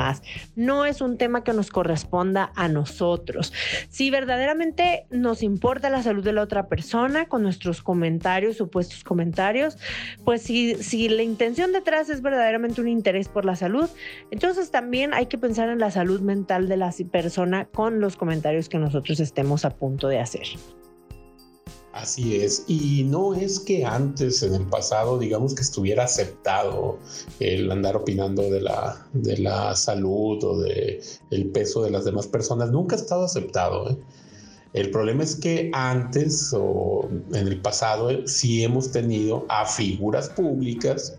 No 0.56 0.86
es 0.86 1.02
un 1.02 1.18
tema 1.18 1.44
que 1.44 1.54
nos 1.54 1.70
corresponda 1.70 2.52
a 2.56 2.68
nosotros. 2.68 3.54
Si 3.90 4.10
verdaderamente 4.10 5.06
nos 5.10 5.44
importa 5.44 5.90
la 5.90 6.04
salud 6.04 6.24
de 6.24 6.34
la 6.34 6.42
otra 6.42 6.68
persona 6.68 7.28
con 7.28 7.44
nuestros 7.44 7.82
comentarios, 7.82 8.58
supuestos 8.58 9.04
comentarios, 9.04 9.78
pues 10.24 10.42
si, 10.42 10.76
si 10.76 11.10
la 11.10 11.24
intención 11.24 11.72
detrás 11.72 12.10
es 12.10 12.22
verdaderamente 12.22 12.82
un 12.82 12.88
interés 12.88 13.28
por 13.28 13.46
la 13.46 13.56
salud, 13.56 13.90
entonces 14.32 14.72
también 14.72 15.14
hay 15.14 15.26
que 15.26 15.38
pensar 15.38 15.70
en 15.70 15.80
la 15.80 15.92
salud 15.92 16.22
mental 16.22 16.68
de 16.68 16.78
la 16.78 16.92
persona 17.12 17.66
con 17.66 18.00
los 18.00 18.16
comentarios 18.16 18.70
que 18.70 18.78
nosotros 18.78 19.20
estemos 19.20 19.66
a 19.66 19.72
punto 19.72 20.08
de 20.08 20.20
hacer. 20.20 20.48
Así 21.98 22.36
es, 22.36 22.64
y 22.68 23.04
no 23.06 23.34
es 23.34 23.60
que 23.60 23.84
antes, 23.84 24.44
en 24.44 24.54
el 24.54 24.68
pasado, 24.68 25.18
digamos 25.18 25.56
que 25.56 25.64
estuviera 25.64 26.04
aceptado 26.04 27.00
el 27.40 27.72
andar 27.72 27.96
opinando 27.96 28.44
de 28.44 28.62
la, 28.62 29.08
de 29.14 29.38
la 29.40 29.76
salud 29.76 30.44
o 30.44 30.60
de 30.60 31.02
peso 31.52 31.82
de 31.82 31.90
las 31.90 32.06
demás 32.06 32.28
personas, 32.28 32.70
nunca 32.70 32.96
ha 32.96 33.00
estado 33.00 33.24
aceptado. 33.26 33.90
¿eh? 33.90 33.98
El 34.74 34.92
problema 34.92 35.24
es 35.24 35.38
que 35.38 35.72
antes 35.74 36.54
o 36.56 37.10
en 37.34 37.48
el 37.48 37.60
pasado 37.62 38.28
sí 38.28 38.64
hemos 38.64 38.92
tenido 38.92 39.48
a 39.50 39.66
figuras 39.66 40.30
públicas 40.30 41.18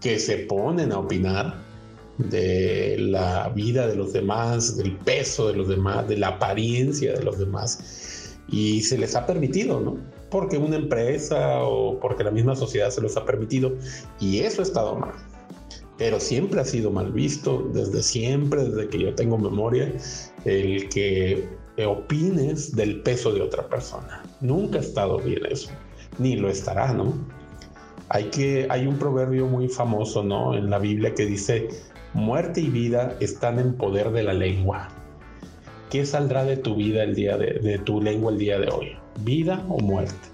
que 0.00 0.20
se 0.20 0.38
ponen 0.38 0.92
a 0.92 1.00
opinar 1.00 1.60
de 2.18 2.96
la 3.00 3.48
vida 3.48 3.88
de 3.88 3.96
los 3.96 4.12
demás, 4.12 4.76
del 4.76 4.96
peso 4.98 5.48
de 5.48 5.54
los 5.54 5.66
demás, 5.66 6.06
de 6.06 6.18
la 6.18 6.28
apariencia 6.28 7.14
de 7.14 7.24
los 7.24 7.36
demás 7.36 8.13
y 8.48 8.82
se 8.82 8.98
les 8.98 9.14
ha 9.16 9.26
permitido, 9.26 9.80
¿no? 9.80 9.96
Porque 10.30 10.58
una 10.58 10.76
empresa 10.76 11.62
o 11.62 11.98
porque 12.00 12.24
la 12.24 12.30
misma 12.30 12.56
sociedad 12.56 12.90
se 12.90 13.00
los 13.00 13.16
ha 13.16 13.24
permitido 13.24 13.72
y 14.20 14.40
eso 14.40 14.62
ha 14.62 14.64
estado 14.64 14.96
mal. 14.96 15.12
Pero 15.96 16.18
siempre 16.18 16.60
ha 16.60 16.64
sido 16.64 16.90
mal 16.90 17.12
visto, 17.12 17.70
desde 17.72 18.02
siempre, 18.02 18.64
desde 18.64 18.88
que 18.88 18.98
yo 18.98 19.14
tengo 19.14 19.38
memoria, 19.38 19.92
el 20.44 20.88
que 20.88 21.48
opines 21.82 22.74
del 22.74 23.00
peso 23.02 23.32
de 23.32 23.42
otra 23.42 23.68
persona. 23.68 24.22
Nunca 24.40 24.78
ha 24.78 24.82
estado 24.82 25.18
bien 25.18 25.40
eso, 25.50 25.70
ni 26.18 26.36
lo 26.36 26.48
estará, 26.48 26.92
¿no? 26.92 27.12
Hay, 28.10 28.24
que, 28.24 28.66
hay 28.70 28.86
un 28.86 28.98
proverbio 28.98 29.46
muy 29.46 29.68
famoso, 29.68 30.22
¿no? 30.22 30.54
En 30.54 30.70
la 30.70 30.78
Biblia 30.78 31.14
que 31.14 31.26
dice, 31.26 31.68
muerte 32.12 32.60
y 32.60 32.68
vida 32.68 33.16
están 33.20 33.58
en 33.58 33.74
poder 33.74 34.12
de 34.12 34.22
la 34.22 34.34
lengua. 34.34 34.88
¿Qué 35.94 36.04
saldrá 36.04 36.44
de 36.44 36.56
tu 36.56 36.74
vida 36.74 37.04
el 37.04 37.14
día 37.14 37.38
de, 37.38 37.78
tu 37.84 38.02
lengua 38.02 38.32
el 38.32 38.38
día 38.38 38.58
de 38.58 38.68
hoy? 38.68 38.96
¿Vida 39.20 39.64
o 39.68 39.78
muerte? 39.78 40.28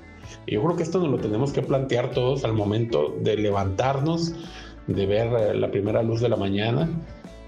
Yo 0.47 0.63
creo 0.63 0.75
que 0.75 0.83
esto 0.83 1.01
nos 1.01 1.11
lo 1.11 1.19
tenemos 1.19 1.53
que 1.53 1.61
plantear 1.61 2.13
todos 2.13 2.45
al 2.45 2.55
momento 2.55 3.15
de 3.21 3.37
levantarnos, 3.37 4.35
de 4.87 5.05
ver 5.05 5.27
eh, 5.27 5.55
la 5.55 5.71
primera 5.71 6.03
luz 6.03 6.23
de 6.23 6.31
la 6.31 6.37
mañana 6.37 6.89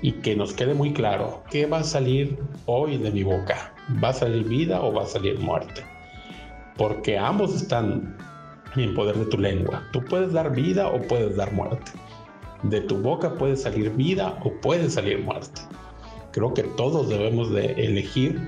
y 0.02 0.12
que 0.12 0.36
nos 0.36 0.52
quede 0.52 0.74
muy 0.74 0.92
claro 0.92 1.42
qué 1.50 1.64
va 1.64 1.78
a 1.78 1.84
salir 1.84 2.36
hoy 2.66 2.98
de 2.98 3.10
mi 3.12 3.22
boca. 3.22 3.72
¿Va 4.04 4.10
a 4.10 4.12
salir 4.12 4.46
vida 4.46 4.82
o 4.82 4.92
va 4.92 5.04
a 5.04 5.06
salir 5.06 5.38
muerte? 5.38 5.82
Porque 6.76 7.16
ambos 7.16 7.54
están 7.54 8.14
en 8.76 8.94
poder 8.94 9.16
de 9.16 9.24
tu 9.24 9.38
lengua. 9.38 9.84
Tú 9.90 10.04
puedes 10.04 10.34
dar 10.34 10.54
vida 10.54 10.86
o 10.88 11.00
puedes 11.00 11.34
dar 11.34 11.50
muerte. 11.54 11.92
De 12.64 12.82
tu 12.82 12.98
boca 12.98 13.32
puede 13.38 13.56
salir 13.56 13.88
vida 13.92 14.38
o 14.44 14.52
puede 14.60 14.90
salir 14.90 15.20
muerte 15.20 15.62
creo 16.32 16.52
que 16.54 16.62
todos 16.62 17.08
debemos 17.08 17.50
de 17.50 17.72
elegir 17.72 18.40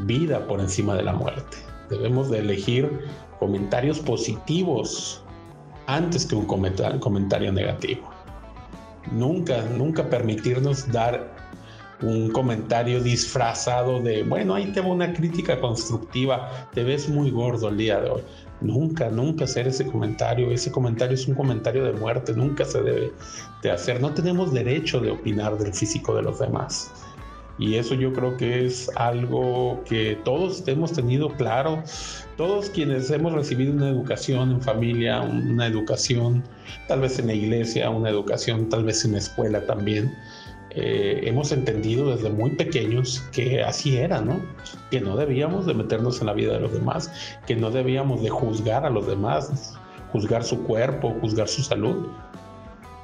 vida 0.00 0.46
por 0.46 0.60
encima 0.60 0.94
de 0.94 1.02
la 1.02 1.12
muerte. 1.12 1.58
Debemos 1.88 2.30
de 2.30 2.38
elegir 2.38 2.90
comentarios 3.38 3.98
positivos 4.00 5.22
antes 5.86 6.26
que 6.26 6.34
un 6.34 6.46
comentario, 6.46 7.52
negativo. 7.52 8.10
Nunca, 9.10 9.62
nunca 9.76 10.08
permitirnos 10.08 10.90
dar 10.90 11.32
un 12.00 12.30
comentario 12.30 13.00
disfrazado 13.00 14.00
de, 14.00 14.22
bueno, 14.22 14.54
ahí 14.54 14.72
tengo 14.72 14.92
una 14.92 15.12
crítica 15.12 15.60
constructiva, 15.60 16.68
te 16.72 16.82
ves 16.82 17.08
muy 17.08 17.30
gordo 17.30 17.68
el 17.68 17.76
día 17.76 18.00
de 18.00 18.10
hoy. 18.10 18.22
Nunca, 18.62 19.10
nunca 19.10 19.44
hacer 19.44 19.68
ese 19.68 19.86
comentario. 19.86 20.50
Ese 20.50 20.70
comentario 20.70 21.14
es 21.14 21.26
un 21.26 21.34
comentario 21.34 21.84
de 21.84 21.92
muerte, 21.92 22.32
nunca 22.34 22.64
se 22.64 22.82
debe 22.82 23.12
de 23.62 23.70
hacer. 23.70 24.00
No 24.00 24.12
tenemos 24.12 24.52
derecho 24.52 25.00
de 25.00 25.10
opinar 25.10 25.58
del 25.58 25.72
físico 25.72 26.14
de 26.14 26.22
los 26.22 26.38
demás. 26.38 26.90
Y 27.58 27.76
eso 27.76 27.94
yo 27.94 28.12
creo 28.12 28.36
que 28.36 28.64
es 28.64 28.90
algo 28.96 29.82
que 29.84 30.18
todos 30.24 30.66
hemos 30.66 30.92
tenido 30.92 31.28
claro, 31.28 31.82
todos 32.36 32.70
quienes 32.70 33.10
hemos 33.10 33.32
recibido 33.34 33.72
una 33.72 33.90
educación 33.90 34.52
en 34.52 34.62
familia, 34.62 35.20
una 35.20 35.66
educación 35.66 36.42
tal 36.88 37.00
vez 37.00 37.18
en 37.18 37.26
la 37.26 37.34
iglesia, 37.34 37.90
una 37.90 38.08
educación 38.08 38.68
tal 38.68 38.84
vez 38.84 39.04
en 39.04 39.12
la 39.12 39.18
escuela 39.18 39.64
también, 39.66 40.12
eh, 40.74 41.20
hemos 41.24 41.52
entendido 41.52 42.14
desde 42.14 42.30
muy 42.30 42.50
pequeños 42.52 43.20
que 43.32 43.62
así 43.62 43.96
era, 43.96 44.20
¿no? 44.20 44.40
Que 44.90 45.00
no 45.00 45.16
debíamos 45.16 45.66
de 45.66 45.74
meternos 45.74 46.20
en 46.20 46.28
la 46.28 46.32
vida 46.32 46.54
de 46.54 46.60
los 46.60 46.72
demás, 46.72 47.12
que 47.46 47.54
no 47.54 47.70
debíamos 47.70 48.22
de 48.22 48.30
juzgar 48.30 48.86
a 48.86 48.90
los 48.90 49.06
demás, 49.06 49.74
juzgar 50.12 50.44
su 50.44 50.62
cuerpo, 50.62 51.14
juzgar 51.20 51.48
su 51.48 51.62
salud. 51.62 52.06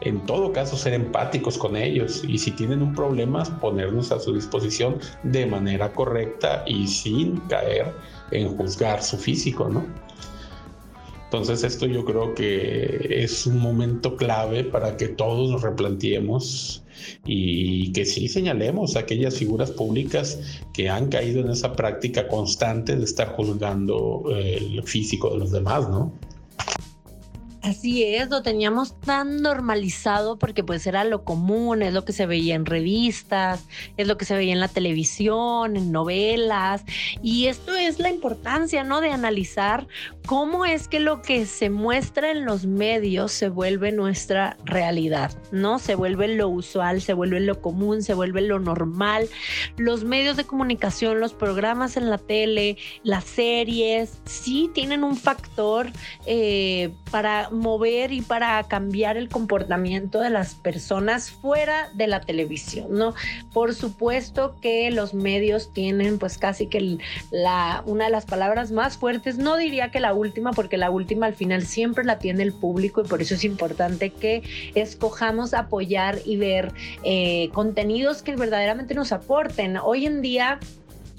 En 0.01 0.25
todo 0.27 0.53
caso, 0.53 0.77
ser 0.77 0.95
empáticos 0.95 1.59
con 1.59 1.77
ellos 1.77 2.23
y 2.27 2.39
si 2.39 2.53
tienen 2.53 2.83
un 2.83 2.95
problema, 2.95 3.43
ponernos 3.61 4.13
a 4.13 4.21
su 4.21 4.33
disposición 4.33 4.99
de 5.25 5.45
manera 5.45 5.93
correcta 5.93 6.63
y 6.67 6.87
sin 6.87 7.37
caer 7.49 7.93
en 8.31 8.57
juzgar 8.57 9.03
su 9.03 9.19
físico, 9.19 9.69
¿no? 9.69 9.85
Entonces 11.31 11.63
esto 11.63 11.85
yo 11.85 12.07
creo 12.07 12.35
que 12.35 13.23
es 13.23 13.47
un 13.47 13.59
momento 13.59 14.17
clave 14.17 14.65
para 14.65 14.97
que 14.97 15.09
todos 15.09 15.51
nos 15.51 15.61
replanteemos 15.61 16.83
y 17.27 17.93
que 17.93 18.07
sí 18.07 18.29
señalemos 18.29 18.97
a 18.97 19.01
aquellas 19.01 19.37
figuras 19.37 19.71
públicas 19.71 20.41
que 20.73 20.89
han 20.89 21.09
caído 21.09 21.41
en 21.41 21.51
esa 21.51 21.75
práctica 21.75 22.29
constante 22.29 22.97
de 22.97 23.05
estar 23.05 23.29
juzgando 23.29 24.25
el 24.35 24.83
físico 24.85 25.29
de 25.29 25.39
los 25.39 25.53
demás, 25.53 25.91
¿no? 25.91 26.15
Así 27.63 28.05
es, 28.05 28.31
lo 28.31 28.43
teníamos 28.43 28.99
tan 29.01 29.43
normalizado 29.43 30.39
porque 30.39 30.63
pues 30.63 30.87
era 30.87 31.03
lo 31.03 31.25
común, 31.25 31.83
es 31.83 31.93
lo 31.93 32.05
que 32.05 32.13
se 32.13 32.25
veía 32.25 32.55
en 32.55 32.67
revistas, 32.67 33.67
es 33.97 34.07
lo 34.07 34.17
que 34.17 34.25
se 34.25 34.37
veía 34.37 34.53
en 34.53 34.61
la 34.61 34.69
televisión, 34.69 35.77
en 35.77 35.91
novelas. 35.91 36.85
Y 37.21 37.47
esto 37.47 37.75
es 37.75 37.99
la 37.99 38.11
importancia, 38.11 38.85
¿no? 38.85 39.01
De 39.01 39.11
analizar 39.11 39.89
cómo 40.25 40.67
es 40.67 40.87
que 40.87 41.01
lo 41.01 41.21
que 41.21 41.47
se 41.47 41.69
muestra 41.69 42.31
en 42.31 42.45
los 42.45 42.65
medios 42.65 43.33
se 43.33 43.49
vuelve 43.49 43.91
nuestra 43.91 44.57
realidad, 44.65 45.33
¿no? 45.51 45.81
Se 45.81 45.97
vuelve 45.97 46.29
lo 46.29 46.49
usual, 46.49 47.03
se 47.03 47.13
vuelve 47.13 47.41
lo 47.41 47.61
común, 47.61 48.03
se 48.03 48.15
vuelve 48.15 48.43
lo 48.43 48.61
normal. 48.61 49.29
Los 49.77 50.05
medios 50.05 50.37
de 50.37 50.45
comunicación, 50.45 51.19
los 51.19 51.35
programas 51.35 51.97
en 51.97 52.09
la 52.09 52.19
tele, 52.19 52.77
las 53.03 53.25
series, 53.25 54.21
sí 54.27 54.71
tienen 54.73 55.03
un 55.03 55.17
factor 55.17 55.91
eh, 56.25 56.91
para 57.11 57.49
mover 57.59 58.13
y 58.13 58.23
para 58.23 58.63
cambiar 58.65 59.17
el 59.17 59.29
comportamiento 59.29 60.21
de 60.21 60.31
las 60.31 60.55
personas 60.55 61.31
fuera 61.31 61.91
de 61.95 62.07
la 62.07 62.21
televisión, 62.21 62.95
¿no? 62.95 63.15
Por 63.53 63.75
supuesto 63.75 64.57
que 64.61 64.91
los 64.91 65.15
medios 65.15 65.73
tienen 65.73 66.19
pues 66.19 66.39
casi 66.39 66.67
que 66.67 66.99
la, 67.31 67.83
una 67.87 68.05
de 68.05 68.11
las 68.11 68.25
palabras 68.25 68.71
más 68.71 68.97
fuertes, 68.97 69.39
no 69.39 69.57
diría 69.57 69.91
que 69.91 70.01
la 70.01 70.15
última, 70.15 70.53
porque 70.53 70.77
la 70.77 70.91
última 70.91 71.27
al 71.27 71.35
final 71.35 71.67
siempre 71.67 72.05
la 72.05 72.19
tiene 72.19 72.43
el 72.43 72.53
público 72.53 73.03
y 73.03 73.09
por 73.09 73.21
eso 73.21 73.35
es 73.35 73.45
importante 73.45 74.11
que 74.11 74.43
escojamos 74.75 75.55
apoyar 75.55 76.19
y 76.25 76.37
ver 76.37 76.73
eh, 77.03 77.51
contenidos 77.53 78.23
que 78.23 78.37
verdaderamente 78.37 78.95
nos 78.95 79.13
aporten. 79.13 79.77
Hoy 79.77 80.07
en 80.07 80.23
día 80.23 80.61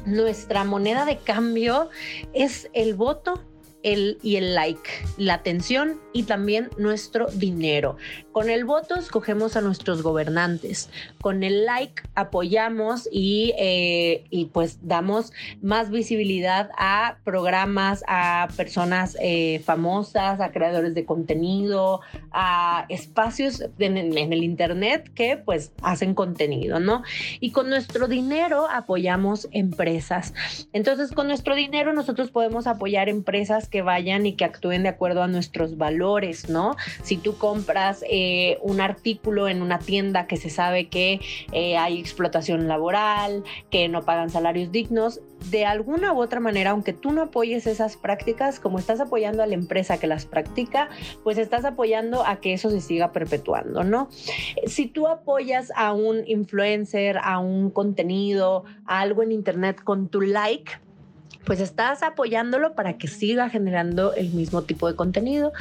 nuestra 0.05 0.63
moneda 0.63 1.05
de 1.05 1.17
cambio 1.17 1.89
es 2.33 2.69
el 2.73 2.95
voto 2.95 3.43
el, 3.83 4.17
y 4.21 4.35
el 4.35 4.55
like, 4.55 4.89
la 5.17 5.35
atención 5.35 5.99
y 6.13 6.23
también 6.23 6.69
nuestro 6.77 7.27
dinero. 7.27 7.97
Con 8.31 8.49
el 8.49 8.65
voto 8.65 8.95
escogemos 8.95 9.55
a 9.55 9.61
nuestros 9.61 10.01
gobernantes, 10.01 10.89
con 11.21 11.43
el 11.43 11.65
like 11.65 12.03
apoyamos 12.15 13.07
y, 13.11 13.53
eh, 13.57 14.25
y 14.29 14.45
pues 14.45 14.79
damos 14.81 15.31
más 15.61 15.89
visibilidad 15.89 16.69
a 16.77 17.17
programas, 17.23 18.03
a 18.07 18.47
personas 18.57 19.17
eh, 19.21 19.61
famosas, 19.65 20.41
a 20.41 20.51
creadores 20.51 20.93
de 20.93 21.05
contenido, 21.05 22.01
a 22.31 22.85
espacios 22.89 23.63
en, 23.79 23.97
en 23.97 24.33
el 24.33 24.43
Internet 24.43 25.11
que 25.13 25.37
pues 25.37 25.71
hacen 25.81 26.13
contenido, 26.13 26.79
¿no? 26.79 27.03
Y 27.39 27.51
con 27.51 27.69
nuestro 27.69 28.07
dinero 28.07 28.67
apoyamos 28.69 29.47
empresas. 29.51 30.33
Entonces, 30.73 31.11
con 31.11 31.27
nuestro 31.27 31.55
dinero 31.55 31.93
nosotros 31.93 32.31
podemos 32.31 32.67
apoyar 32.67 33.09
empresas 33.09 33.68
que 33.69 33.81
vayan 33.81 34.25
y 34.25 34.33
que 34.33 34.45
actúen 34.45 34.83
de 34.83 34.89
acuerdo 34.89 35.23
a 35.23 35.27
nuestros 35.27 35.77
valores, 35.77 36.49
¿no? 36.49 36.75
Si 37.03 37.17
tú 37.17 37.37
compras 37.37 38.03
eh, 38.09 38.57
un 38.61 38.81
artículo 38.81 39.47
en 39.47 39.61
una 39.61 39.79
tienda 39.79 40.27
que 40.27 40.37
se 40.37 40.49
sabe 40.49 40.87
que 40.87 41.19
eh, 41.51 41.77
hay 41.77 41.99
explotación 41.99 42.67
laboral, 42.67 43.43
que 43.69 43.87
no 43.87 44.03
pagan 44.03 44.29
salarios 44.29 44.71
dignos, 44.71 45.21
de 45.51 45.65
alguna 45.65 46.13
u 46.13 46.21
otra 46.21 46.39
manera, 46.39 46.71
aunque 46.71 46.93
tú 46.93 47.11
no 47.11 47.23
apoyes 47.23 47.65
esas 47.65 47.95
prácticas, 47.95 48.59
como 48.59 48.77
estás 48.77 48.99
apoyando 48.99 49.41
a 49.41 49.47
la 49.47 49.53
empresa 49.53 49.97
que 49.97 50.07
las 50.07 50.25
practica, 50.25 50.89
pues 51.23 51.37
estás 51.37 51.65
apoyando 51.65 52.25
a 52.25 52.37
que 52.37 52.53
eso 52.53 52.69
se 52.69 52.81
siga 52.81 53.11
perpetuando, 53.11 53.83
¿no? 53.83 54.09
Si 54.65 54.87
tú 54.87 55.07
apoyas 55.07 55.71
a 55.75 55.93
un 55.93 56.27
influencer, 56.27 57.17
a 57.23 57.39
un 57.39 57.69
contenido, 57.69 58.65
a 58.85 58.99
algo 58.99 59.23
en 59.23 59.31
internet 59.31 59.81
con 59.83 60.09
tu 60.09 60.21
like, 60.21 60.73
pues 61.49 61.61
estás 61.61 62.03
apoyándolo 62.03 62.75
para 62.75 62.99
que 62.99 63.07
siga 63.07 63.49
generando 63.49 64.13
el 64.13 64.29
mismo 64.29 64.61
tipo 64.61 64.87
de 64.87 64.95
contenido 64.95 65.51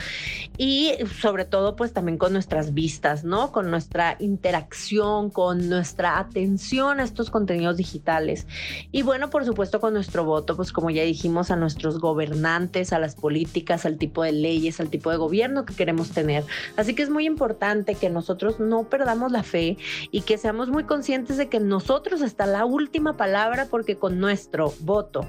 y 0.58 0.92
sobre 1.18 1.46
todo 1.46 1.76
pues 1.76 1.94
también 1.94 2.18
con 2.18 2.34
nuestras 2.34 2.74
vistas, 2.74 3.24
¿no? 3.24 3.52
Con 3.52 3.70
nuestra 3.70 4.16
interacción, 4.18 5.30
con 5.30 5.70
nuestra 5.70 6.18
atención 6.18 7.00
a 7.00 7.04
estos 7.04 7.30
contenidos 7.30 7.78
digitales 7.78 8.46
y 8.92 9.00
bueno, 9.00 9.30
por 9.30 9.46
supuesto 9.46 9.80
con 9.80 9.94
nuestro 9.94 10.26
voto, 10.26 10.56
pues 10.56 10.72
como 10.72 10.90
ya 10.90 11.04
dijimos, 11.04 11.50
a 11.50 11.56
nuestros 11.56 11.98
gobernantes, 11.98 12.92
a 12.92 12.98
las 12.98 13.14
políticas, 13.14 13.86
al 13.86 13.96
tipo 13.96 14.22
de 14.22 14.32
leyes, 14.32 14.80
al 14.80 14.90
tipo 14.90 15.10
de 15.10 15.16
gobierno 15.16 15.64
que 15.64 15.74
queremos 15.74 16.10
tener. 16.10 16.44
Así 16.76 16.94
que 16.94 17.02
es 17.02 17.08
muy 17.08 17.24
importante 17.24 17.94
que 17.94 18.10
nosotros 18.10 18.60
no 18.60 18.90
perdamos 18.90 19.32
la 19.32 19.42
fe 19.42 19.78
y 20.10 20.20
que 20.20 20.36
seamos 20.36 20.68
muy 20.68 20.84
conscientes 20.84 21.38
de 21.38 21.48
que 21.48 21.60
nosotros 21.60 22.20
está 22.20 22.44
la 22.44 22.66
última 22.66 23.16
palabra 23.16 23.68
porque 23.70 23.96
con 23.96 24.20
nuestro 24.20 24.74
voto 24.80 25.24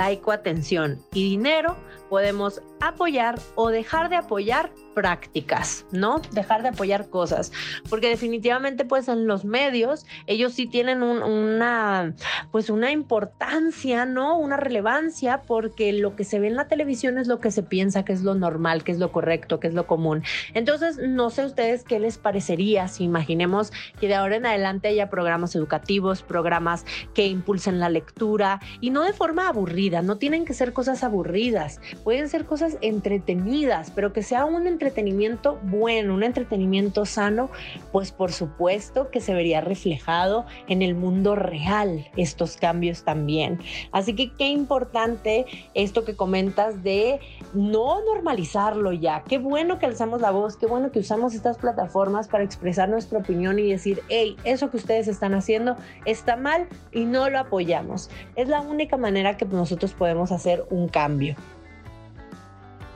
laico, 0.00 0.32
atención 0.32 0.98
y 1.12 1.24
dinero, 1.24 1.76
podemos 2.08 2.62
apoyar 2.80 3.38
o 3.54 3.68
dejar 3.68 4.08
de 4.08 4.16
apoyar 4.16 4.72
prácticas, 4.94 5.86
¿no? 5.92 6.20
Dejar 6.32 6.62
de 6.62 6.68
apoyar 6.70 7.08
cosas, 7.08 7.52
porque 7.88 8.08
definitivamente 8.08 8.84
pues 8.84 9.08
en 9.08 9.26
los 9.26 9.44
medios 9.44 10.06
ellos 10.26 10.54
sí 10.54 10.66
tienen 10.66 11.02
una 11.02 12.14
pues 12.50 12.70
una 12.70 12.90
importancia, 12.90 14.06
¿no? 14.06 14.38
Una 14.38 14.56
relevancia 14.56 15.42
porque 15.46 15.92
lo 15.92 16.16
que 16.16 16.24
se 16.24 16.40
ve 16.40 16.48
en 16.48 16.56
la 16.56 16.66
televisión 16.66 17.18
es 17.18 17.28
lo 17.28 17.38
que 17.38 17.50
se 17.50 17.62
piensa 17.62 18.04
que 18.04 18.12
es 18.12 18.22
lo 18.22 18.34
normal, 18.34 18.82
que 18.82 18.92
es 18.92 18.98
lo 18.98 19.12
correcto, 19.12 19.60
que 19.60 19.68
es 19.68 19.74
lo 19.74 19.86
común. 19.86 20.22
Entonces, 20.54 20.98
no 20.98 21.30
sé 21.30 21.44
ustedes 21.44 21.84
qué 21.84 22.00
les 22.00 22.18
parecería 22.18 22.88
si 22.88 23.04
imaginemos 23.04 23.72
que 24.00 24.08
de 24.08 24.14
ahora 24.14 24.36
en 24.36 24.46
adelante 24.46 24.88
haya 24.88 25.10
programas 25.10 25.54
educativos, 25.54 26.22
programas 26.22 26.84
que 27.14 27.26
impulsen 27.26 27.78
la 27.78 27.88
lectura 27.88 28.60
y 28.80 28.90
no 28.90 29.02
de 29.04 29.12
forma 29.12 29.46
aburrida, 29.46 29.79
no 29.88 30.16
tienen 30.16 30.44
que 30.44 30.52
ser 30.52 30.74
cosas 30.74 31.02
aburridas, 31.02 31.80
pueden 32.04 32.28
ser 32.28 32.44
cosas 32.44 32.76
entretenidas, 32.82 33.90
pero 33.94 34.12
que 34.12 34.22
sea 34.22 34.44
un 34.44 34.66
entretenimiento 34.66 35.58
bueno, 35.62 36.14
un 36.14 36.22
entretenimiento 36.22 37.06
sano, 37.06 37.50
pues 37.90 38.12
por 38.12 38.32
supuesto 38.32 39.10
que 39.10 39.20
se 39.20 39.32
vería 39.32 39.62
reflejado 39.62 40.44
en 40.68 40.82
el 40.82 40.94
mundo 40.94 41.34
real 41.34 42.06
estos 42.16 42.58
cambios 42.58 43.04
también. 43.04 43.58
Así 43.90 44.14
que 44.14 44.32
qué 44.34 44.48
importante 44.48 45.46
esto 45.74 46.04
que 46.04 46.14
comentas 46.14 46.82
de 46.82 47.20
no 47.54 48.04
normalizarlo 48.04 48.92
ya. 48.92 49.24
Qué 49.26 49.38
bueno 49.38 49.78
que 49.78 49.86
alzamos 49.86 50.20
la 50.20 50.30
voz, 50.30 50.56
qué 50.56 50.66
bueno 50.66 50.90
que 50.90 50.98
usamos 50.98 51.34
estas 51.34 51.56
plataformas 51.56 52.28
para 52.28 52.44
expresar 52.44 52.88
nuestra 52.88 53.18
opinión 53.18 53.58
y 53.58 53.70
decir, 53.70 54.02
hey, 54.08 54.36
eso 54.44 54.70
que 54.70 54.76
ustedes 54.76 55.08
están 55.08 55.34
haciendo 55.34 55.76
está 56.04 56.36
mal 56.36 56.68
y 56.92 57.04
no 57.04 57.30
lo 57.30 57.38
apoyamos. 57.38 58.10
Es 58.36 58.48
la 58.48 58.60
única 58.60 58.96
manera 58.96 59.36
que 59.36 59.46
nosotros 59.70 59.92
podemos 59.92 60.32
hacer 60.32 60.66
un 60.70 60.88
cambio. 60.88 61.36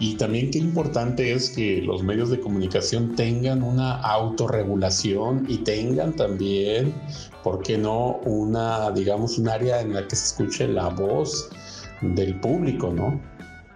Y 0.00 0.16
también 0.16 0.50
qué 0.50 0.58
importante 0.58 1.32
es 1.32 1.50
que 1.50 1.80
los 1.80 2.02
medios 2.02 2.28
de 2.28 2.40
comunicación 2.40 3.14
tengan 3.14 3.62
una 3.62 4.00
autorregulación 4.00 5.46
y 5.48 5.58
tengan 5.58 6.16
también, 6.16 6.92
¿por 7.44 7.62
qué 7.62 7.78
no?, 7.78 8.16
una, 8.24 8.90
digamos, 8.90 9.38
un 9.38 9.48
área 9.48 9.80
en 9.80 9.94
la 9.94 10.08
que 10.08 10.16
se 10.16 10.24
escuche 10.26 10.66
la 10.66 10.88
voz 10.88 11.48
del 12.02 12.40
público, 12.40 12.92
¿no? 12.92 13.20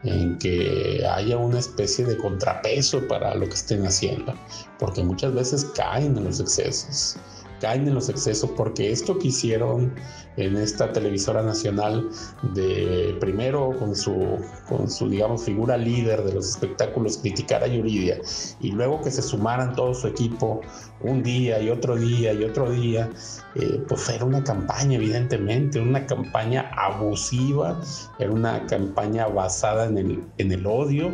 En 0.02 0.36
que 0.38 1.06
haya 1.08 1.36
una 1.36 1.60
especie 1.60 2.04
de 2.04 2.16
contrapeso 2.16 3.06
para 3.06 3.36
lo 3.36 3.46
que 3.46 3.54
estén 3.54 3.86
haciendo, 3.86 4.34
porque 4.80 5.04
muchas 5.04 5.32
veces 5.34 5.64
caen 5.76 6.16
en 6.16 6.24
los 6.24 6.40
excesos 6.40 7.16
caen 7.60 7.86
en 7.86 7.94
los 7.94 8.08
excesos 8.08 8.50
porque 8.56 8.92
esto 8.92 9.18
que 9.18 9.28
hicieron 9.28 9.94
en 10.36 10.56
esta 10.56 10.92
televisora 10.92 11.42
nacional 11.42 12.08
de 12.54 13.16
primero 13.20 13.76
con 13.78 13.94
su 13.96 14.38
con 14.68 14.90
su 14.90 15.08
digamos 15.08 15.44
figura 15.44 15.76
líder 15.76 16.22
de 16.22 16.34
los 16.34 16.48
espectáculos 16.50 17.18
criticar 17.18 17.64
a 17.64 17.66
Yuridia 17.66 18.18
y 18.60 18.72
luego 18.72 19.02
que 19.02 19.10
se 19.10 19.22
sumaran 19.22 19.74
todo 19.74 19.94
su 19.94 20.06
equipo 20.06 20.60
un 21.00 21.22
día 21.22 21.60
y 21.60 21.70
otro 21.70 21.96
día 21.96 22.32
y 22.32 22.44
otro 22.44 22.70
día 22.70 23.10
eh, 23.54 23.82
pues 23.88 24.08
era 24.08 24.24
una 24.24 24.44
campaña 24.44 24.96
evidentemente 24.96 25.80
una 25.80 26.06
campaña 26.06 26.70
abusiva 26.76 27.80
era 28.18 28.30
una 28.30 28.66
campaña 28.66 29.26
basada 29.26 29.86
en 29.86 29.98
el 29.98 30.24
en 30.38 30.52
el 30.52 30.66
odio 30.66 31.10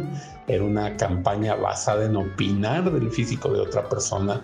era 0.47 0.63
una 0.63 0.97
campaña 0.97 1.55
basada 1.55 2.05
en 2.05 2.17
opinar 2.17 2.93
del 2.93 3.11
físico 3.11 3.49
de 3.51 3.61
otra 3.61 3.89
persona 3.89 4.43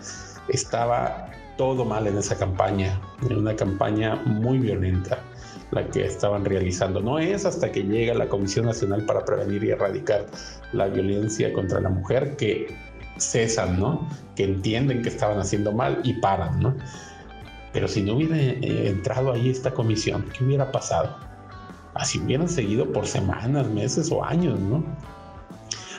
estaba 0.48 1.29
todo 1.60 1.84
mal 1.84 2.06
en 2.06 2.16
esa 2.16 2.38
campaña, 2.38 2.98
en 3.28 3.36
una 3.36 3.54
campaña 3.54 4.14
muy 4.24 4.58
violenta 4.60 5.18
la 5.72 5.86
que 5.90 6.06
estaban 6.06 6.42
realizando. 6.42 7.02
No 7.02 7.18
es 7.18 7.44
hasta 7.44 7.70
que 7.70 7.82
llega 7.82 8.14
la 8.14 8.30
Comisión 8.30 8.64
Nacional 8.64 9.04
para 9.04 9.26
Prevenir 9.26 9.64
y 9.64 9.68
Erradicar 9.68 10.24
la 10.72 10.86
Violencia 10.86 11.52
contra 11.52 11.78
la 11.82 11.90
Mujer 11.90 12.34
que 12.38 12.74
cesan, 13.18 13.78
¿no? 13.78 14.08
Que 14.36 14.44
entienden 14.44 15.02
que 15.02 15.10
estaban 15.10 15.38
haciendo 15.38 15.70
mal 15.70 16.00
y 16.02 16.14
paran, 16.14 16.60
¿no? 16.60 16.74
Pero 17.74 17.88
si 17.88 18.00
no 18.00 18.14
hubiera 18.14 18.38
eh, 18.38 18.88
entrado 18.88 19.30
ahí 19.30 19.50
esta 19.50 19.72
comisión, 19.72 20.24
¿qué 20.32 20.42
hubiera 20.42 20.72
pasado? 20.72 21.14
Así 21.92 22.20
hubieran 22.20 22.48
seguido 22.48 22.90
por 22.90 23.06
semanas, 23.06 23.68
meses 23.68 24.10
o 24.10 24.24
años, 24.24 24.58
¿no? 24.58 24.82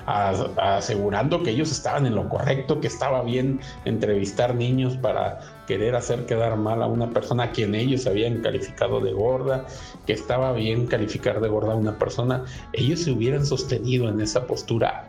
Asegurando 0.06 1.44
que 1.44 1.52
ellos 1.52 1.72
estaban 1.72 2.06
en 2.06 2.16
lo 2.16 2.30
correcto, 2.30 2.80
que 2.80 2.88
estaba 2.88 3.24
bien 3.24 3.60
entrevistar 3.86 4.56
niños 4.56 4.98
para 4.98 5.40
querer 5.68 5.96
hacer 5.96 6.26
quedar 6.26 6.58
mal 6.58 6.82
a 6.82 6.88
una 6.88 7.10
persona 7.10 7.44
a 7.44 7.52
quien 7.52 7.76
ellos 7.76 8.08
habían 8.08 8.42
calificado 8.42 9.00
de 9.00 9.14
gorda, 9.14 9.66
que 10.06 10.14
estaba 10.14 10.52
bien 10.54 10.88
calificar 10.88 11.40
de 11.42 11.50
gorda 11.50 11.74
a 11.74 11.76
una 11.76 11.98
persona, 11.98 12.46
ellos 12.74 13.02
se 13.02 13.12
hubieran 13.12 13.46
sostenido 13.46 14.10
en 14.10 14.22
esa 14.22 14.48
postura. 14.48 15.08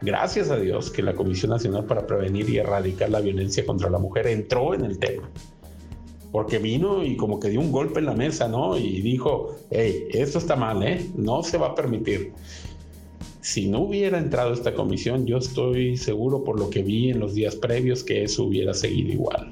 Gracias 0.00 0.50
a 0.50 0.56
Dios 0.56 0.90
que 0.90 1.02
la 1.02 1.14
Comisión 1.14 1.50
Nacional 1.50 1.84
para 1.84 2.06
Prevenir 2.06 2.48
y 2.48 2.58
Erradicar 2.58 3.10
la 3.10 3.20
Violencia 3.20 3.66
contra 3.66 3.90
la 3.90 3.98
Mujer 3.98 4.26
entró 4.26 4.74
en 4.74 4.84
el 4.84 4.98
tema 4.98 5.28
porque 6.32 6.58
vino 6.58 7.02
y 7.02 7.16
como 7.16 7.40
que 7.40 7.48
dio 7.48 7.60
un 7.60 7.72
golpe 7.72 7.98
en 7.98 8.06
la 8.06 8.14
mesa, 8.14 8.48
¿no? 8.48 8.76
Y 8.78 9.00
dijo, 9.00 9.56
hey, 9.70 10.06
esto 10.10 10.38
está 10.38 10.56
mal, 10.56 10.82
¿eh? 10.82 11.04
No 11.16 11.42
se 11.42 11.58
va 11.58 11.68
a 11.68 11.74
permitir. 11.74 12.32
Si 13.40 13.68
no 13.68 13.80
hubiera 13.80 14.18
entrado 14.18 14.52
esta 14.52 14.74
comisión, 14.74 15.26
yo 15.26 15.38
estoy 15.38 15.96
seguro 15.96 16.44
por 16.44 16.58
lo 16.58 16.68
que 16.68 16.82
vi 16.82 17.10
en 17.10 17.20
los 17.20 17.34
días 17.34 17.56
previos 17.56 18.04
que 18.04 18.22
eso 18.22 18.44
hubiera 18.44 18.74
seguido 18.74 19.12
igual. 19.12 19.50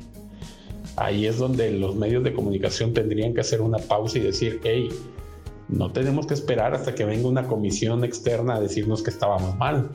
Ahí 0.97 1.27
es 1.27 1.39
donde 1.39 1.71
los 1.73 1.97
medios 1.97 2.23
de 2.23 2.35
comunicación 2.35 2.93
tendrían 2.93 3.33
que 3.33 3.41
hacer 3.41 3.63
una 3.63 3.79
pausa 3.79 4.19
y 4.19 4.23
decir, 4.23 4.61
hey, 4.65 4.89
no 5.69 5.91
tenemos 5.93 6.27
que 6.27 6.35
esperar 6.35 6.75
hasta 6.75 6.95
que 6.95 7.05
venga 7.05 7.29
una 7.29 7.47
comisión 7.47 8.05
externa 8.05 8.57
a 8.57 8.61
decirnos 8.61 9.03
que 9.03 9.11
estábamos 9.11 9.57
mal. 9.57 9.91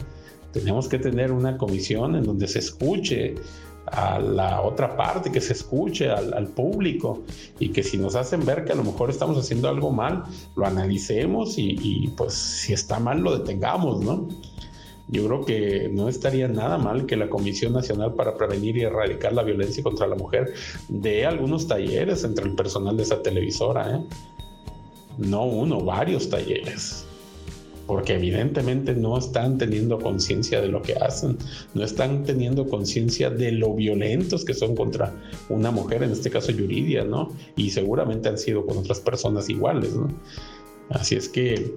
Tenemos 0.54 0.88
que 0.88 0.98
tener 1.00 1.32
una 1.32 1.58
comisión 1.58 2.16
en 2.16 2.24
donde 2.24 2.48
se 2.48 2.60
escuche 2.60 3.36
a 3.86 4.20
la 4.20 4.62
otra 4.62 4.96
parte, 4.96 5.32
que 5.32 5.42
se 5.42 5.54
escuche 5.54 6.10
al, 6.10 6.48
público 6.48 7.24
y 7.60 7.70
que 7.70 7.84
si 7.84 7.98
nos 7.98 8.16
hacen 8.16 8.46
ver 8.46 8.66
que 8.66 8.74
a 8.74 8.76
lo 8.76 8.84
mejor 8.84 9.10
estamos 9.10 9.38
haciendo 9.38 9.68
algo 9.68 9.92
mal, 9.92 10.24
lo 10.56 10.66
analicemos 10.66 11.56
y, 11.58 12.10
pues 12.16 12.34
si 12.34 12.74
está 12.74 13.00
mal 13.00 13.22
lo 13.22 13.38
detengamos, 13.38 14.02
¿no? 14.02 14.28
Yo 15.10 15.26
creo 15.26 15.46
que 15.46 15.90
no 15.92 16.08
estaría 16.08 16.48
nada 16.48 16.78
mal 16.78 17.06
que 17.06 17.18
la 17.18 17.30
Comisión 17.30 17.74
Nacional 17.74 18.14
para 18.14 18.38
Prevenir 18.38 18.78
y 18.78 18.84
Erradicar 18.84 19.34
la 19.34 19.44
Violencia 19.44 19.84
contra 19.84 20.08
la 20.08 20.16
Mujer 20.16 20.54
dé 20.88 21.26
algunos 21.26 21.68
talleres 21.68 22.24
entre 22.24 22.46
el 22.46 22.56
personal 22.56 22.96
de 22.96 23.04
esa 23.04 23.22
televisora, 23.22 23.98
¿eh? 23.98 24.04
No 25.18 25.44
uno, 25.44 25.82
varios 25.82 26.30
talleres 26.30 27.06
porque 27.88 28.14
evidentemente 28.14 28.96
no 28.96 29.18
están 29.18 29.58
teniendo 29.58 30.00
conciencia 30.00 30.62
de 30.62 30.70
lo 30.70 30.82
que 30.82 30.94
hacen, 30.94 31.38
no 31.74 31.84
están 31.84 32.24
teniendo 32.24 32.68
conciencia 32.68 33.30
de 33.30 33.52
lo 33.52 33.74
violentos 33.74 34.46
que 34.46 34.54
son 34.54 34.76
contra 34.76 35.14
una 35.50 35.72
mujer, 35.72 36.04
en 36.04 36.12
este 36.12 36.30
caso 36.30 36.52
Yuridia, 36.52 37.04
¿no? 37.04 37.32
Y 37.58 37.72
seguramente 37.72 38.30
han 38.30 38.38
sido 38.38 38.66
con 38.66 38.78
otras 38.78 39.00
personas 39.00 39.50
iguales, 39.50 39.94
¿no? 39.94 40.08
Así 40.90 41.16
es 41.16 41.28
que 41.30 41.74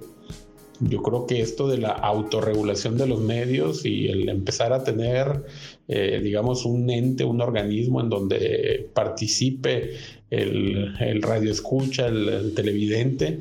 yo 0.79 1.01
creo 1.01 1.25
que 1.25 1.41
esto 1.41 1.67
de 1.67 1.79
la 1.79 1.89
autorregulación 1.89 2.97
de 2.97 3.07
los 3.07 3.19
medios 3.19 3.83
y 3.83 4.07
el 4.09 4.29
empezar 4.29 4.73
a 4.73 4.83
tener, 4.83 5.43
eh, 5.87 6.21
digamos, 6.23 6.65
un 6.65 6.89
ente, 6.89 7.23
un 7.25 7.41
organismo 7.41 7.99
en 7.99 8.09
donde 8.09 8.89
participe 8.93 9.93
el, 10.29 10.93
el 10.99 11.21
radio 11.23 11.51
escucha, 11.51 12.07
el 12.07 12.53
televidente, 12.53 13.39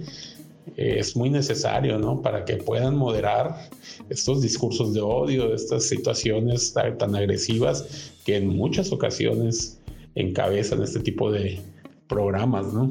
es 0.77 1.17
muy 1.17 1.31
necesario, 1.31 1.99
¿no? 1.99 2.21
Para 2.21 2.45
que 2.45 2.57
puedan 2.57 2.97
moderar 2.97 3.69
estos 4.09 4.43
discursos 4.43 4.95
de 4.95 5.01
odio, 5.01 5.55
estas 5.55 5.85
situaciones 5.85 6.75
tan, 6.75 7.15
agresivas 7.15 8.13
que 8.25 8.37
en 8.37 8.49
muchas 8.49 8.93
ocasiones 8.93 9.79
encabezan 10.15 10.83
este 10.83 11.01
tipo 11.01 11.31
de 11.31 11.61
programas, 12.09 12.73
¿no? 12.73 12.91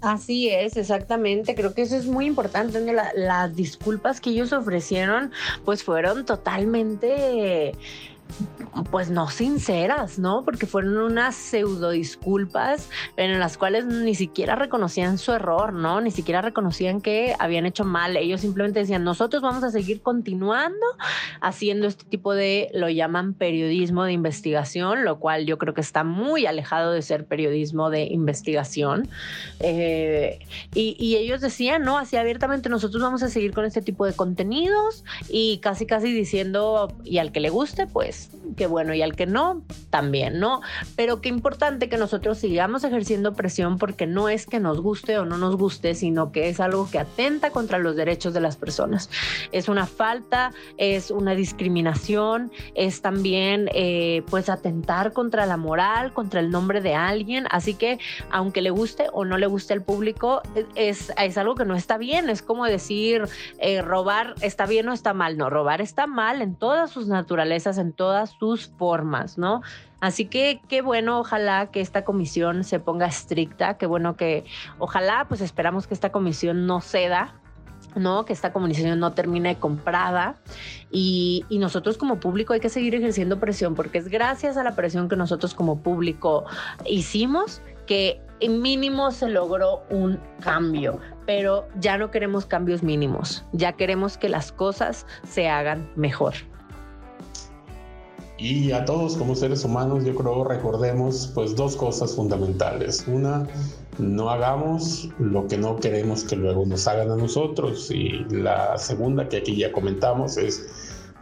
Así 0.00 0.48
es, 0.48 0.76
exactamente. 0.76 1.54
Creo 1.54 1.74
que 1.74 1.82
eso 1.82 1.96
es 1.96 2.06
muy 2.06 2.26
importante. 2.26 2.80
las 3.14 3.56
disculpas 3.56 4.20
que 4.20 4.30
ellos 4.30 4.52
ofrecieron, 4.52 5.32
pues 5.64 5.82
fueron 5.82 6.24
totalmente 6.24 7.72
pues 8.90 9.10
no 9.10 9.28
sinceras, 9.28 10.18
¿no? 10.18 10.44
Porque 10.44 10.66
fueron 10.66 10.96
unas 10.98 11.34
pseudo 11.34 11.90
disculpas 11.90 12.88
en 13.16 13.38
las 13.38 13.58
cuales 13.58 13.86
ni 13.86 14.14
siquiera 14.14 14.54
reconocían 14.54 15.18
su 15.18 15.32
error, 15.32 15.72
¿no? 15.72 16.00
Ni 16.00 16.10
siquiera 16.10 16.42
reconocían 16.42 17.00
que 17.00 17.34
habían 17.38 17.66
hecho 17.66 17.84
mal. 17.84 18.16
Ellos 18.16 18.40
simplemente 18.40 18.80
decían, 18.80 19.04
nosotros 19.04 19.42
vamos 19.42 19.64
a 19.64 19.70
seguir 19.70 20.00
continuando 20.02 20.86
haciendo 21.40 21.86
este 21.86 22.04
tipo 22.04 22.34
de, 22.34 22.70
lo 22.72 22.88
llaman 22.88 23.34
periodismo 23.34 24.04
de 24.04 24.12
investigación, 24.12 25.04
lo 25.04 25.18
cual 25.18 25.46
yo 25.46 25.58
creo 25.58 25.74
que 25.74 25.80
está 25.80 26.04
muy 26.04 26.46
alejado 26.46 26.92
de 26.92 27.02
ser 27.02 27.26
periodismo 27.26 27.90
de 27.90 28.04
investigación. 28.04 29.08
Eh, 29.60 30.38
y, 30.74 30.96
y 30.98 31.16
ellos 31.16 31.40
decían, 31.40 31.82
¿no? 31.82 31.98
Así 31.98 32.16
abiertamente, 32.16 32.68
nosotros 32.68 33.02
vamos 33.02 33.22
a 33.22 33.28
seguir 33.28 33.52
con 33.52 33.64
este 33.64 33.82
tipo 33.82 34.06
de 34.06 34.12
contenidos 34.12 35.04
y 35.28 35.58
casi, 35.58 35.86
casi 35.86 36.12
diciendo, 36.12 36.94
y 37.04 37.18
al 37.18 37.32
que 37.32 37.40
le 37.40 37.50
guste, 37.50 37.86
pues 37.86 38.17
que 38.56 38.66
bueno, 38.66 38.94
y 38.94 39.02
al 39.02 39.14
que 39.14 39.26
no, 39.26 39.62
también, 39.90 40.40
¿no? 40.40 40.60
Pero 40.96 41.20
qué 41.20 41.28
importante 41.28 41.88
que 41.88 41.98
nosotros 41.98 42.38
sigamos 42.38 42.84
ejerciendo 42.84 43.34
presión 43.34 43.78
porque 43.78 44.06
no 44.06 44.28
es 44.28 44.46
que 44.46 44.60
nos 44.60 44.80
guste 44.80 45.18
o 45.18 45.24
no 45.24 45.36
nos 45.36 45.56
guste, 45.56 45.94
sino 45.94 46.32
que 46.32 46.48
es 46.48 46.60
algo 46.60 46.90
que 46.90 46.98
atenta 46.98 47.50
contra 47.50 47.78
los 47.78 47.96
derechos 47.96 48.34
de 48.34 48.40
las 48.40 48.56
personas. 48.56 49.10
Es 49.52 49.68
una 49.68 49.86
falta, 49.86 50.52
es 50.76 51.10
una 51.10 51.34
discriminación, 51.34 52.50
es 52.74 53.02
también 53.02 53.68
eh, 53.74 54.22
pues 54.30 54.48
atentar 54.48 55.12
contra 55.12 55.46
la 55.46 55.56
moral, 55.56 56.12
contra 56.12 56.40
el 56.40 56.50
nombre 56.50 56.80
de 56.80 56.94
alguien. 56.94 57.46
Así 57.50 57.74
que 57.74 57.98
aunque 58.30 58.62
le 58.62 58.70
guste 58.70 59.06
o 59.12 59.24
no 59.24 59.38
le 59.38 59.46
guste 59.46 59.74
al 59.74 59.82
público, 59.82 60.42
es, 60.74 61.12
es 61.18 61.38
algo 61.38 61.54
que 61.54 61.64
no 61.64 61.76
está 61.76 61.98
bien. 61.98 62.30
Es 62.30 62.42
como 62.42 62.64
decir, 62.64 63.24
eh, 63.58 63.82
robar 63.82 64.34
está 64.40 64.66
bien 64.66 64.88
o 64.88 64.92
está 64.92 65.14
mal. 65.14 65.36
No, 65.36 65.50
robar 65.50 65.80
está 65.80 66.06
mal 66.06 66.42
en 66.42 66.54
todas 66.54 66.90
sus 66.90 67.08
naturalezas, 67.08 67.78
en 67.78 67.92
todas 67.92 68.07
sus 68.26 68.68
formas, 68.68 69.38
¿no? 69.38 69.62
Así 70.00 70.26
que 70.26 70.60
qué 70.68 70.82
bueno, 70.82 71.20
ojalá 71.20 71.70
que 71.70 71.80
esta 71.80 72.04
comisión 72.04 72.64
se 72.64 72.78
ponga 72.78 73.06
estricta, 73.06 73.78
qué 73.78 73.86
bueno 73.86 74.16
que, 74.16 74.44
ojalá, 74.78 75.26
pues 75.28 75.40
esperamos 75.40 75.86
que 75.86 75.94
esta 75.94 76.12
comisión 76.12 76.66
no 76.66 76.80
ceda, 76.80 77.34
¿no? 77.96 78.24
Que 78.24 78.32
esta 78.32 78.52
comisión 78.52 78.98
no 79.00 79.12
termine 79.12 79.56
comprada 79.56 80.36
y, 80.90 81.44
y, 81.48 81.58
nosotros 81.58 81.98
como 81.98 82.20
público 82.20 82.52
hay 82.52 82.60
que 82.60 82.68
seguir 82.68 82.94
ejerciendo 82.94 83.40
presión 83.40 83.74
porque 83.74 83.98
es 83.98 84.08
gracias 84.08 84.56
a 84.56 84.62
la 84.62 84.74
presión 84.74 85.08
que 85.08 85.16
nosotros 85.16 85.54
como 85.54 85.82
público 85.82 86.44
hicimos 86.84 87.60
que 87.86 88.20
mínimo 88.46 89.10
se 89.10 89.28
logró 89.28 89.82
un 89.90 90.20
cambio, 90.40 91.00
pero 91.26 91.66
ya 91.80 91.98
no 91.98 92.10
queremos 92.10 92.46
cambios 92.46 92.82
mínimos, 92.82 93.44
ya 93.52 93.72
queremos 93.72 94.16
que 94.16 94.28
las 94.28 94.52
cosas 94.52 95.06
se 95.24 95.48
hagan 95.48 95.90
mejor. 95.96 96.34
Y 98.38 98.70
a 98.70 98.84
todos 98.84 99.16
como 99.16 99.34
seres 99.34 99.64
humanos, 99.64 100.04
yo 100.04 100.14
creo, 100.14 100.44
recordemos 100.44 101.32
pues 101.34 101.56
dos 101.56 101.74
cosas 101.74 102.14
fundamentales. 102.14 103.04
Una, 103.08 103.48
no 103.98 104.30
hagamos 104.30 105.08
lo 105.18 105.48
que 105.48 105.58
no 105.58 105.74
queremos 105.76 106.22
que 106.22 106.36
luego 106.36 106.64
nos 106.64 106.86
hagan 106.86 107.10
a 107.10 107.16
nosotros. 107.16 107.90
Y 107.90 108.24
la 108.30 108.78
segunda 108.78 109.28
que 109.28 109.38
aquí 109.38 109.56
ya 109.56 109.72
comentamos 109.72 110.36
es, 110.36 110.64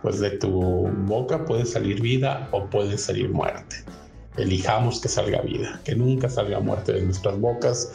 pues 0.02 0.20
de 0.20 0.33
tu 0.33 0.50
boca 1.07 1.46
puede 1.46 1.64
salir 1.64 2.02
vida 2.02 2.48
o 2.52 2.66
puede 2.66 2.98
salir 2.98 3.31
muerte. 3.31 3.76
Elijamos 4.37 5.00
que 5.00 5.09
salga 5.09 5.40
vida, 5.40 5.81
que 5.85 5.94
nunca 5.94 6.29
salga 6.29 6.61
muerte 6.61 6.92
de 6.92 7.00
nuestras 7.00 7.40
bocas 7.40 7.90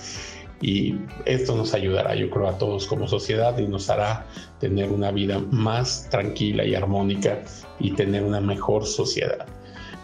y 0.62 0.96
esto 1.26 1.56
nos 1.56 1.74
ayudará, 1.74 2.16
yo 2.16 2.30
creo, 2.30 2.48
a 2.48 2.58
todos 2.58 2.88
como 2.88 3.08
sociedad 3.08 3.58
y 3.58 3.68
nos 3.68 3.90
hará 3.90 4.26
tener 4.60 4.92
una 4.92 5.12
vida 5.12 5.40
más 5.52 6.08
tranquila 6.10 6.64
y 6.64 6.76
armónica 6.76 7.40
y 7.80 7.92
tener 7.92 8.24
una 8.24 8.40
mejor 8.40 8.86
sociedad. 8.86 9.46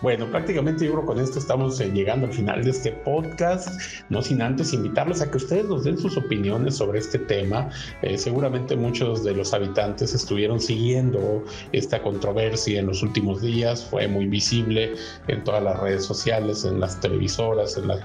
Bueno, 0.03 0.29
prácticamente 0.29 0.85
yo 0.85 0.91
creo 0.91 1.05
con 1.07 1.19
esto 1.19 1.39
estamos 1.39 1.79
eh, 1.79 1.89
llegando 1.91 2.27
al 2.27 2.33
final 2.33 2.63
de 2.63 2.69
este 2.69 2.91
podcast, 2.91 3.67
no 4.09 4.21
sin 4.21 4.43
antes 4.43 4.71
invitarlos 4.71 5.21
a 5.21 5.31
que 5.31 5.37
ustedes 5.37 5.65
nos 5.65 5.85
den 5.85 5.97
sus 5.97 6.15
opiniones 6.17 6.75
sobre 6.75 6.99
este 6.99 7.17
tema. 7.17 7.71
Eh, 8.03 8.15
seguramente 8.19 8.75
muchos 8.75 9.23
de 9.23 9.33
los 9.33 9.55
habitantes 9.55 10.13
estuvieron 10.13 10.59
siguiendo 10.59 11.43
esta 11.71 11.99
controversia 12.03 12.79
en 12.79 12.85
los 12.85 13.01
últimos 13.01 13.41
días, 13.41 13.85
fue 13.85 14.07
muy 14.07 14.27
visible 14.27 14.93
en 15.29 15.43
todas 15.43 15.63
las 15.63 15.79
redes 15.79 16.05
sociales, 16.05 16.63
en 16.63 16.79
las 16.79 16.99
televisoras, 16.99 17.75
en 17.75 17.87
las 17.87 17.99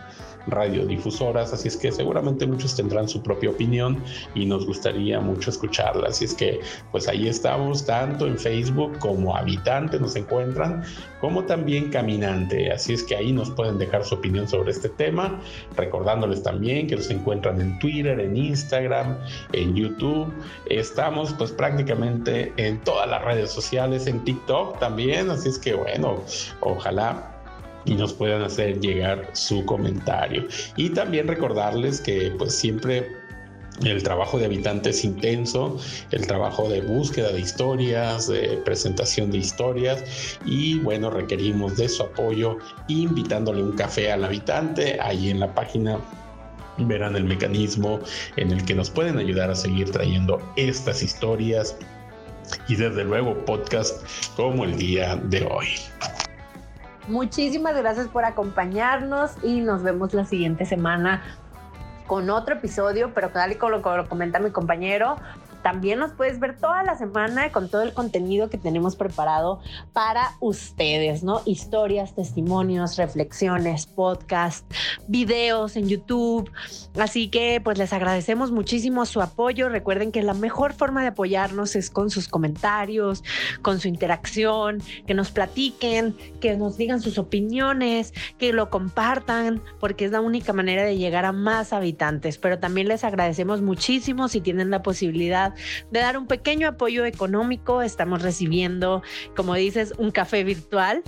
radiodifusoras, 0.47 1.53
así 1.53 1.69
es 1.69 1.77
que 1.77 1.93
seguramente 1.93 2.47
muchos 2.47 2.75
tendrán 2.77 3.09
su 3.09 3.23
propia 3.23 3.51
opinión 3.51 4.03
y 4.35 4.47
nos 4.47 4.67
gustaría 4.67 5.21
mucho 5.21 5.51
escucharla. 5.51 6.09
Así 6.09 6.25
es 6.25 6.35
que 6.35 6.61
pues 6.91 7.09
ahí 7.09 7.29
estamos, 7.29 7.85
tanto 7.85 8.27
en 8.27 8.39
Facebook 8.39 8.99
como 8.99 9.37
Habitante 9.37 9.99
nos 9.99 10.17
encuentran, 10.17 10.83
como 11.21 11.45
también 11.45 11.91
Caminante. 11.91 12.73
Así 12.73 12.95
es 12.95 13.03
que 13.03 13.17
ahí 13.17 13.33
nos 13.33 13.51
pueden 13.51 13.79
dejar 13.79 14.05
su 14.05 14.17
opinión 14.17 14.49
sobre 14.49 14.73
este 14.73 14.89
tema, 14.89 15.41
recordándoles 15.77 16.43
también 16.43 16.87
que 16.87 16.97
nos 16.97 17.11
encuentran 17.11 17.61
en 17.61 17.79
Twitter, 17.79 18.19
en 18.21 18.37
Instagram, 18.37 19.19
en 19.53 19.75
YouTube. 19.75 20.33
Estamos 20.67 21.33
pues 21.35 21.53
prácticamente 21.53 22.53
en 22.57 22.81
todas 22.81 23.09
las 23.09 23.23
redes 23.25 23.51
sociales, 23.51 24.07
en 24.07 24.23
TikTok 24.25 24.79
también, 24.79 25.31
así 25.31 25.49
es 25.49 25.59
que 25.59 25.75
bueno, 25.75 26.21
ojalá 26.61 27.42
y 27.85 27.95
nos 27.95 28.13
puedan 28.13 28.43
hacer 28.43 28.81
llegar 28.81 29.31
su 29.33 29.65
comentario. 29.65 30.47
Y 30.77 30.91
también 30.91 31.29
recordarles 31.29 32.01
que 32.01 32.33
pues 32.39 32.55
siempre 32.55 33.23
el 33.85 34.03
trabajo 34.03 34.39
de 34.39 34.45
habitante 34.45 34.91
es 34.91 35.05
intenso, 35.05 35.79
el 36.11 36.27
trabajo 36.27 36.69
de 36.69 36.83
búsqueda 36.83 37.33
de 37.33 37.41
historias, 37.41 38.29
de 38.29 38.61
presentación 38.65 39.31
de 39.31 39.39
historias 39.39 40.05
y 40.45 40.79
bueno, 40.81 41.11
requerimos 41.11 41.77
de 41.77 41.89
su 41.89 42.03
apoyo 42.03 42.59
invitándole 42.89 43.63
un 43.63 43.73
café 43.73 44.13
al 44.13 44.25
habitante 44.25 44.99
ahí 45.01 45.31
en 45.31 45.41
la 45.41 45.55
página 45.55 45.99
verán 46.79 47.17
el 47.17 47.25
mecanismo 47.25 48.01
en 48.37 48.51
el 48.51 48.65
que 48.65 48.75
nos 48.75 48.91
pueden 48.91 49.19
ayudar 49.19 49.51
a 49.51 49.55
seguir 49.55 49.91
trayendo 49.91 50.41
estas 50.57 51.03
historias 51.03 51.77
y 52.69 52.77
desde 52.77 53.05
luego 53.05 53.45
podcast 53.45 54.05
como 54.37 54.65
el 54.65 54.77
día 54.77 55.17
de 55.17 55.45
hoy. 55.45 55.69
Muchísimas 57.09 57.77
gracias 57.77 58.09
por 58.09 58.25
acompañarnos 58.25 59.33
y 59.43 59.61
nos 59.61 59.83
vemos 59.83 60.15
la 60.15 60.25
siguiente 60.25 60.65
semana 60.65 61.23
con 62.07 62.31
otro 62.31 62.55
episodio, 62.57 63.13
pero 63.15 63.31
tal 63.31 63.53
y 63.53 63.55
como 63.57 63.79
lo, 63.79 64.09
comenta 64.09 64.39
mi 64.39 64.51
compañero, 64.51 65.17
también 65.63 65.99
nos 65.99 66.13
puedes 66.13 66.41
ver 66.41 66.59
toda 66.59 66.83
la 66.83 66.97
semana 66.97 67.51
con 67.53 67.69
todo 67.69 67.83
el 67.83 67.93
contenido 67.93 68.51
que 68.51 68.59
tenemos 68.59 68.97
preparado 68.97 69.61
para 69.93 70.33
ustedes, 70.41 71.23
¿no? 71.23 71.41
Historias, 71.45 72.15
testimonios, 72.15 72.97
reflexiones, 72.97 73.87
podcast, 73.87 74.71
videos 75.09 75.77
en 75.77 75.89
YouTube. 75.89 76.51
Así 76.99 77.29
que 77.29 77.61
pues 77.63 77.79
les 77.79 77.93
agradecemos 77.93 78.51
muchísimo 78.51 79.07
su 79.07 79.21
apoyo. 79.21 79.69
Recuerden 79.69 80.13
que 80.13 80.23
la 80.23 80.35
mejor 80.35 80.73
forma 80.73 81.03
de 81.03 81.09
apoyarnos 81.09 81.77
es 81.77 81.91
con 81.91 82.11
sus 82.11 82.29
comentarios, 82.29 83.23
con 83.63 83.81
su 83.81 83.89
interacción, 83.89 84.83
que 85.07 85.15
nos 85.15 85.31
platiquen, 85.31 86.17
que 86.41 86.57
nos 86.57 86.77
digan 86.77 87.01
sus 87.01 87.19
opiniones, 87.19 88.13
que 88.39 88.53
lo 88.53 88.71
compartan, 88.71 89.63
porque 89.81 90.05
es 90.05 90.11
la 90.11 90.21
única 90.21 90.53
manera 90.53 90.85
de 90.85 90.97
llegar 90.97 91.25
a 91.25 91.33
más 91.33 91.73
habitantes. 91.73 92.39
Pero 92.39 92.59
también 92.59 92.89
les 92.89 93.05
agradecemos 93.05 93.63
muchísimo 93.63 94.29
si 94.29 94.41
tienen 94.41 94.71
la 94.71 94.83
posibilidad 94.83 95.52
de 95.91 96.01
dar 96.01 96.17
un 96.17 96.27
pequeño 96.27 96.69
apoyo 96.69 97.05
económico. 97.05 97.83
Estamos 97.83 98.23
recibiendo, 98.23 99.03
como 99.37 99.55
dices, 99.55 99.95
un 99.99 100.11
café 100.11 100.45
virtual 100.45 101.03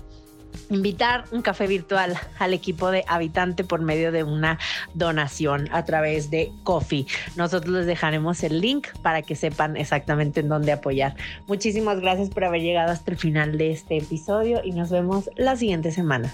invitar 0.70 1.24
un 1.30 1.42
café 1.42 1.66
virtual 1.66 2.16
al 2.38 2.54
equipo 2.54 2.90
de 2.90 3.04
Habitante 3.06 3.64
por 3.64 3.80
medio 3.80 4.12
de 4.12 4.24
una 4.24 4.58
donación 4.94 5.68
a 5.72 5.84
través 5.84 6.30
de 6.30 6.52
Coffee. 6.62 7.06
Nosotros 7.36 7.74
les 7.74 7.86
dejaremos 7.86 8.42
el 8.42 8.60
link 8.60 8.88
para 9.02 9.22
que 9.22 9.36
sepan 9.36 9.76
exactamente 9.76 10.40
en 10.40 10.48
dónde 10.48 10.72
apoyar. 10.72 11.16
Muchísimas 11.46 12.00
gracias 12.00 12.30
por 12.30 12.44
haber 12.44 12.62
llegado 12.62 12.92
hasta 12.92 13.10
el 13.10 13.16
final 13.16 13.58
de 13.58 13.72
este 13.72 13.98
episodio 13.98 14.60
y 14.64 14.72
nos 14.72 14.90
vemos 14.90 15.30
la 15.36 15.56
siguiente 15.56 15.90
semana. 15.90 16.32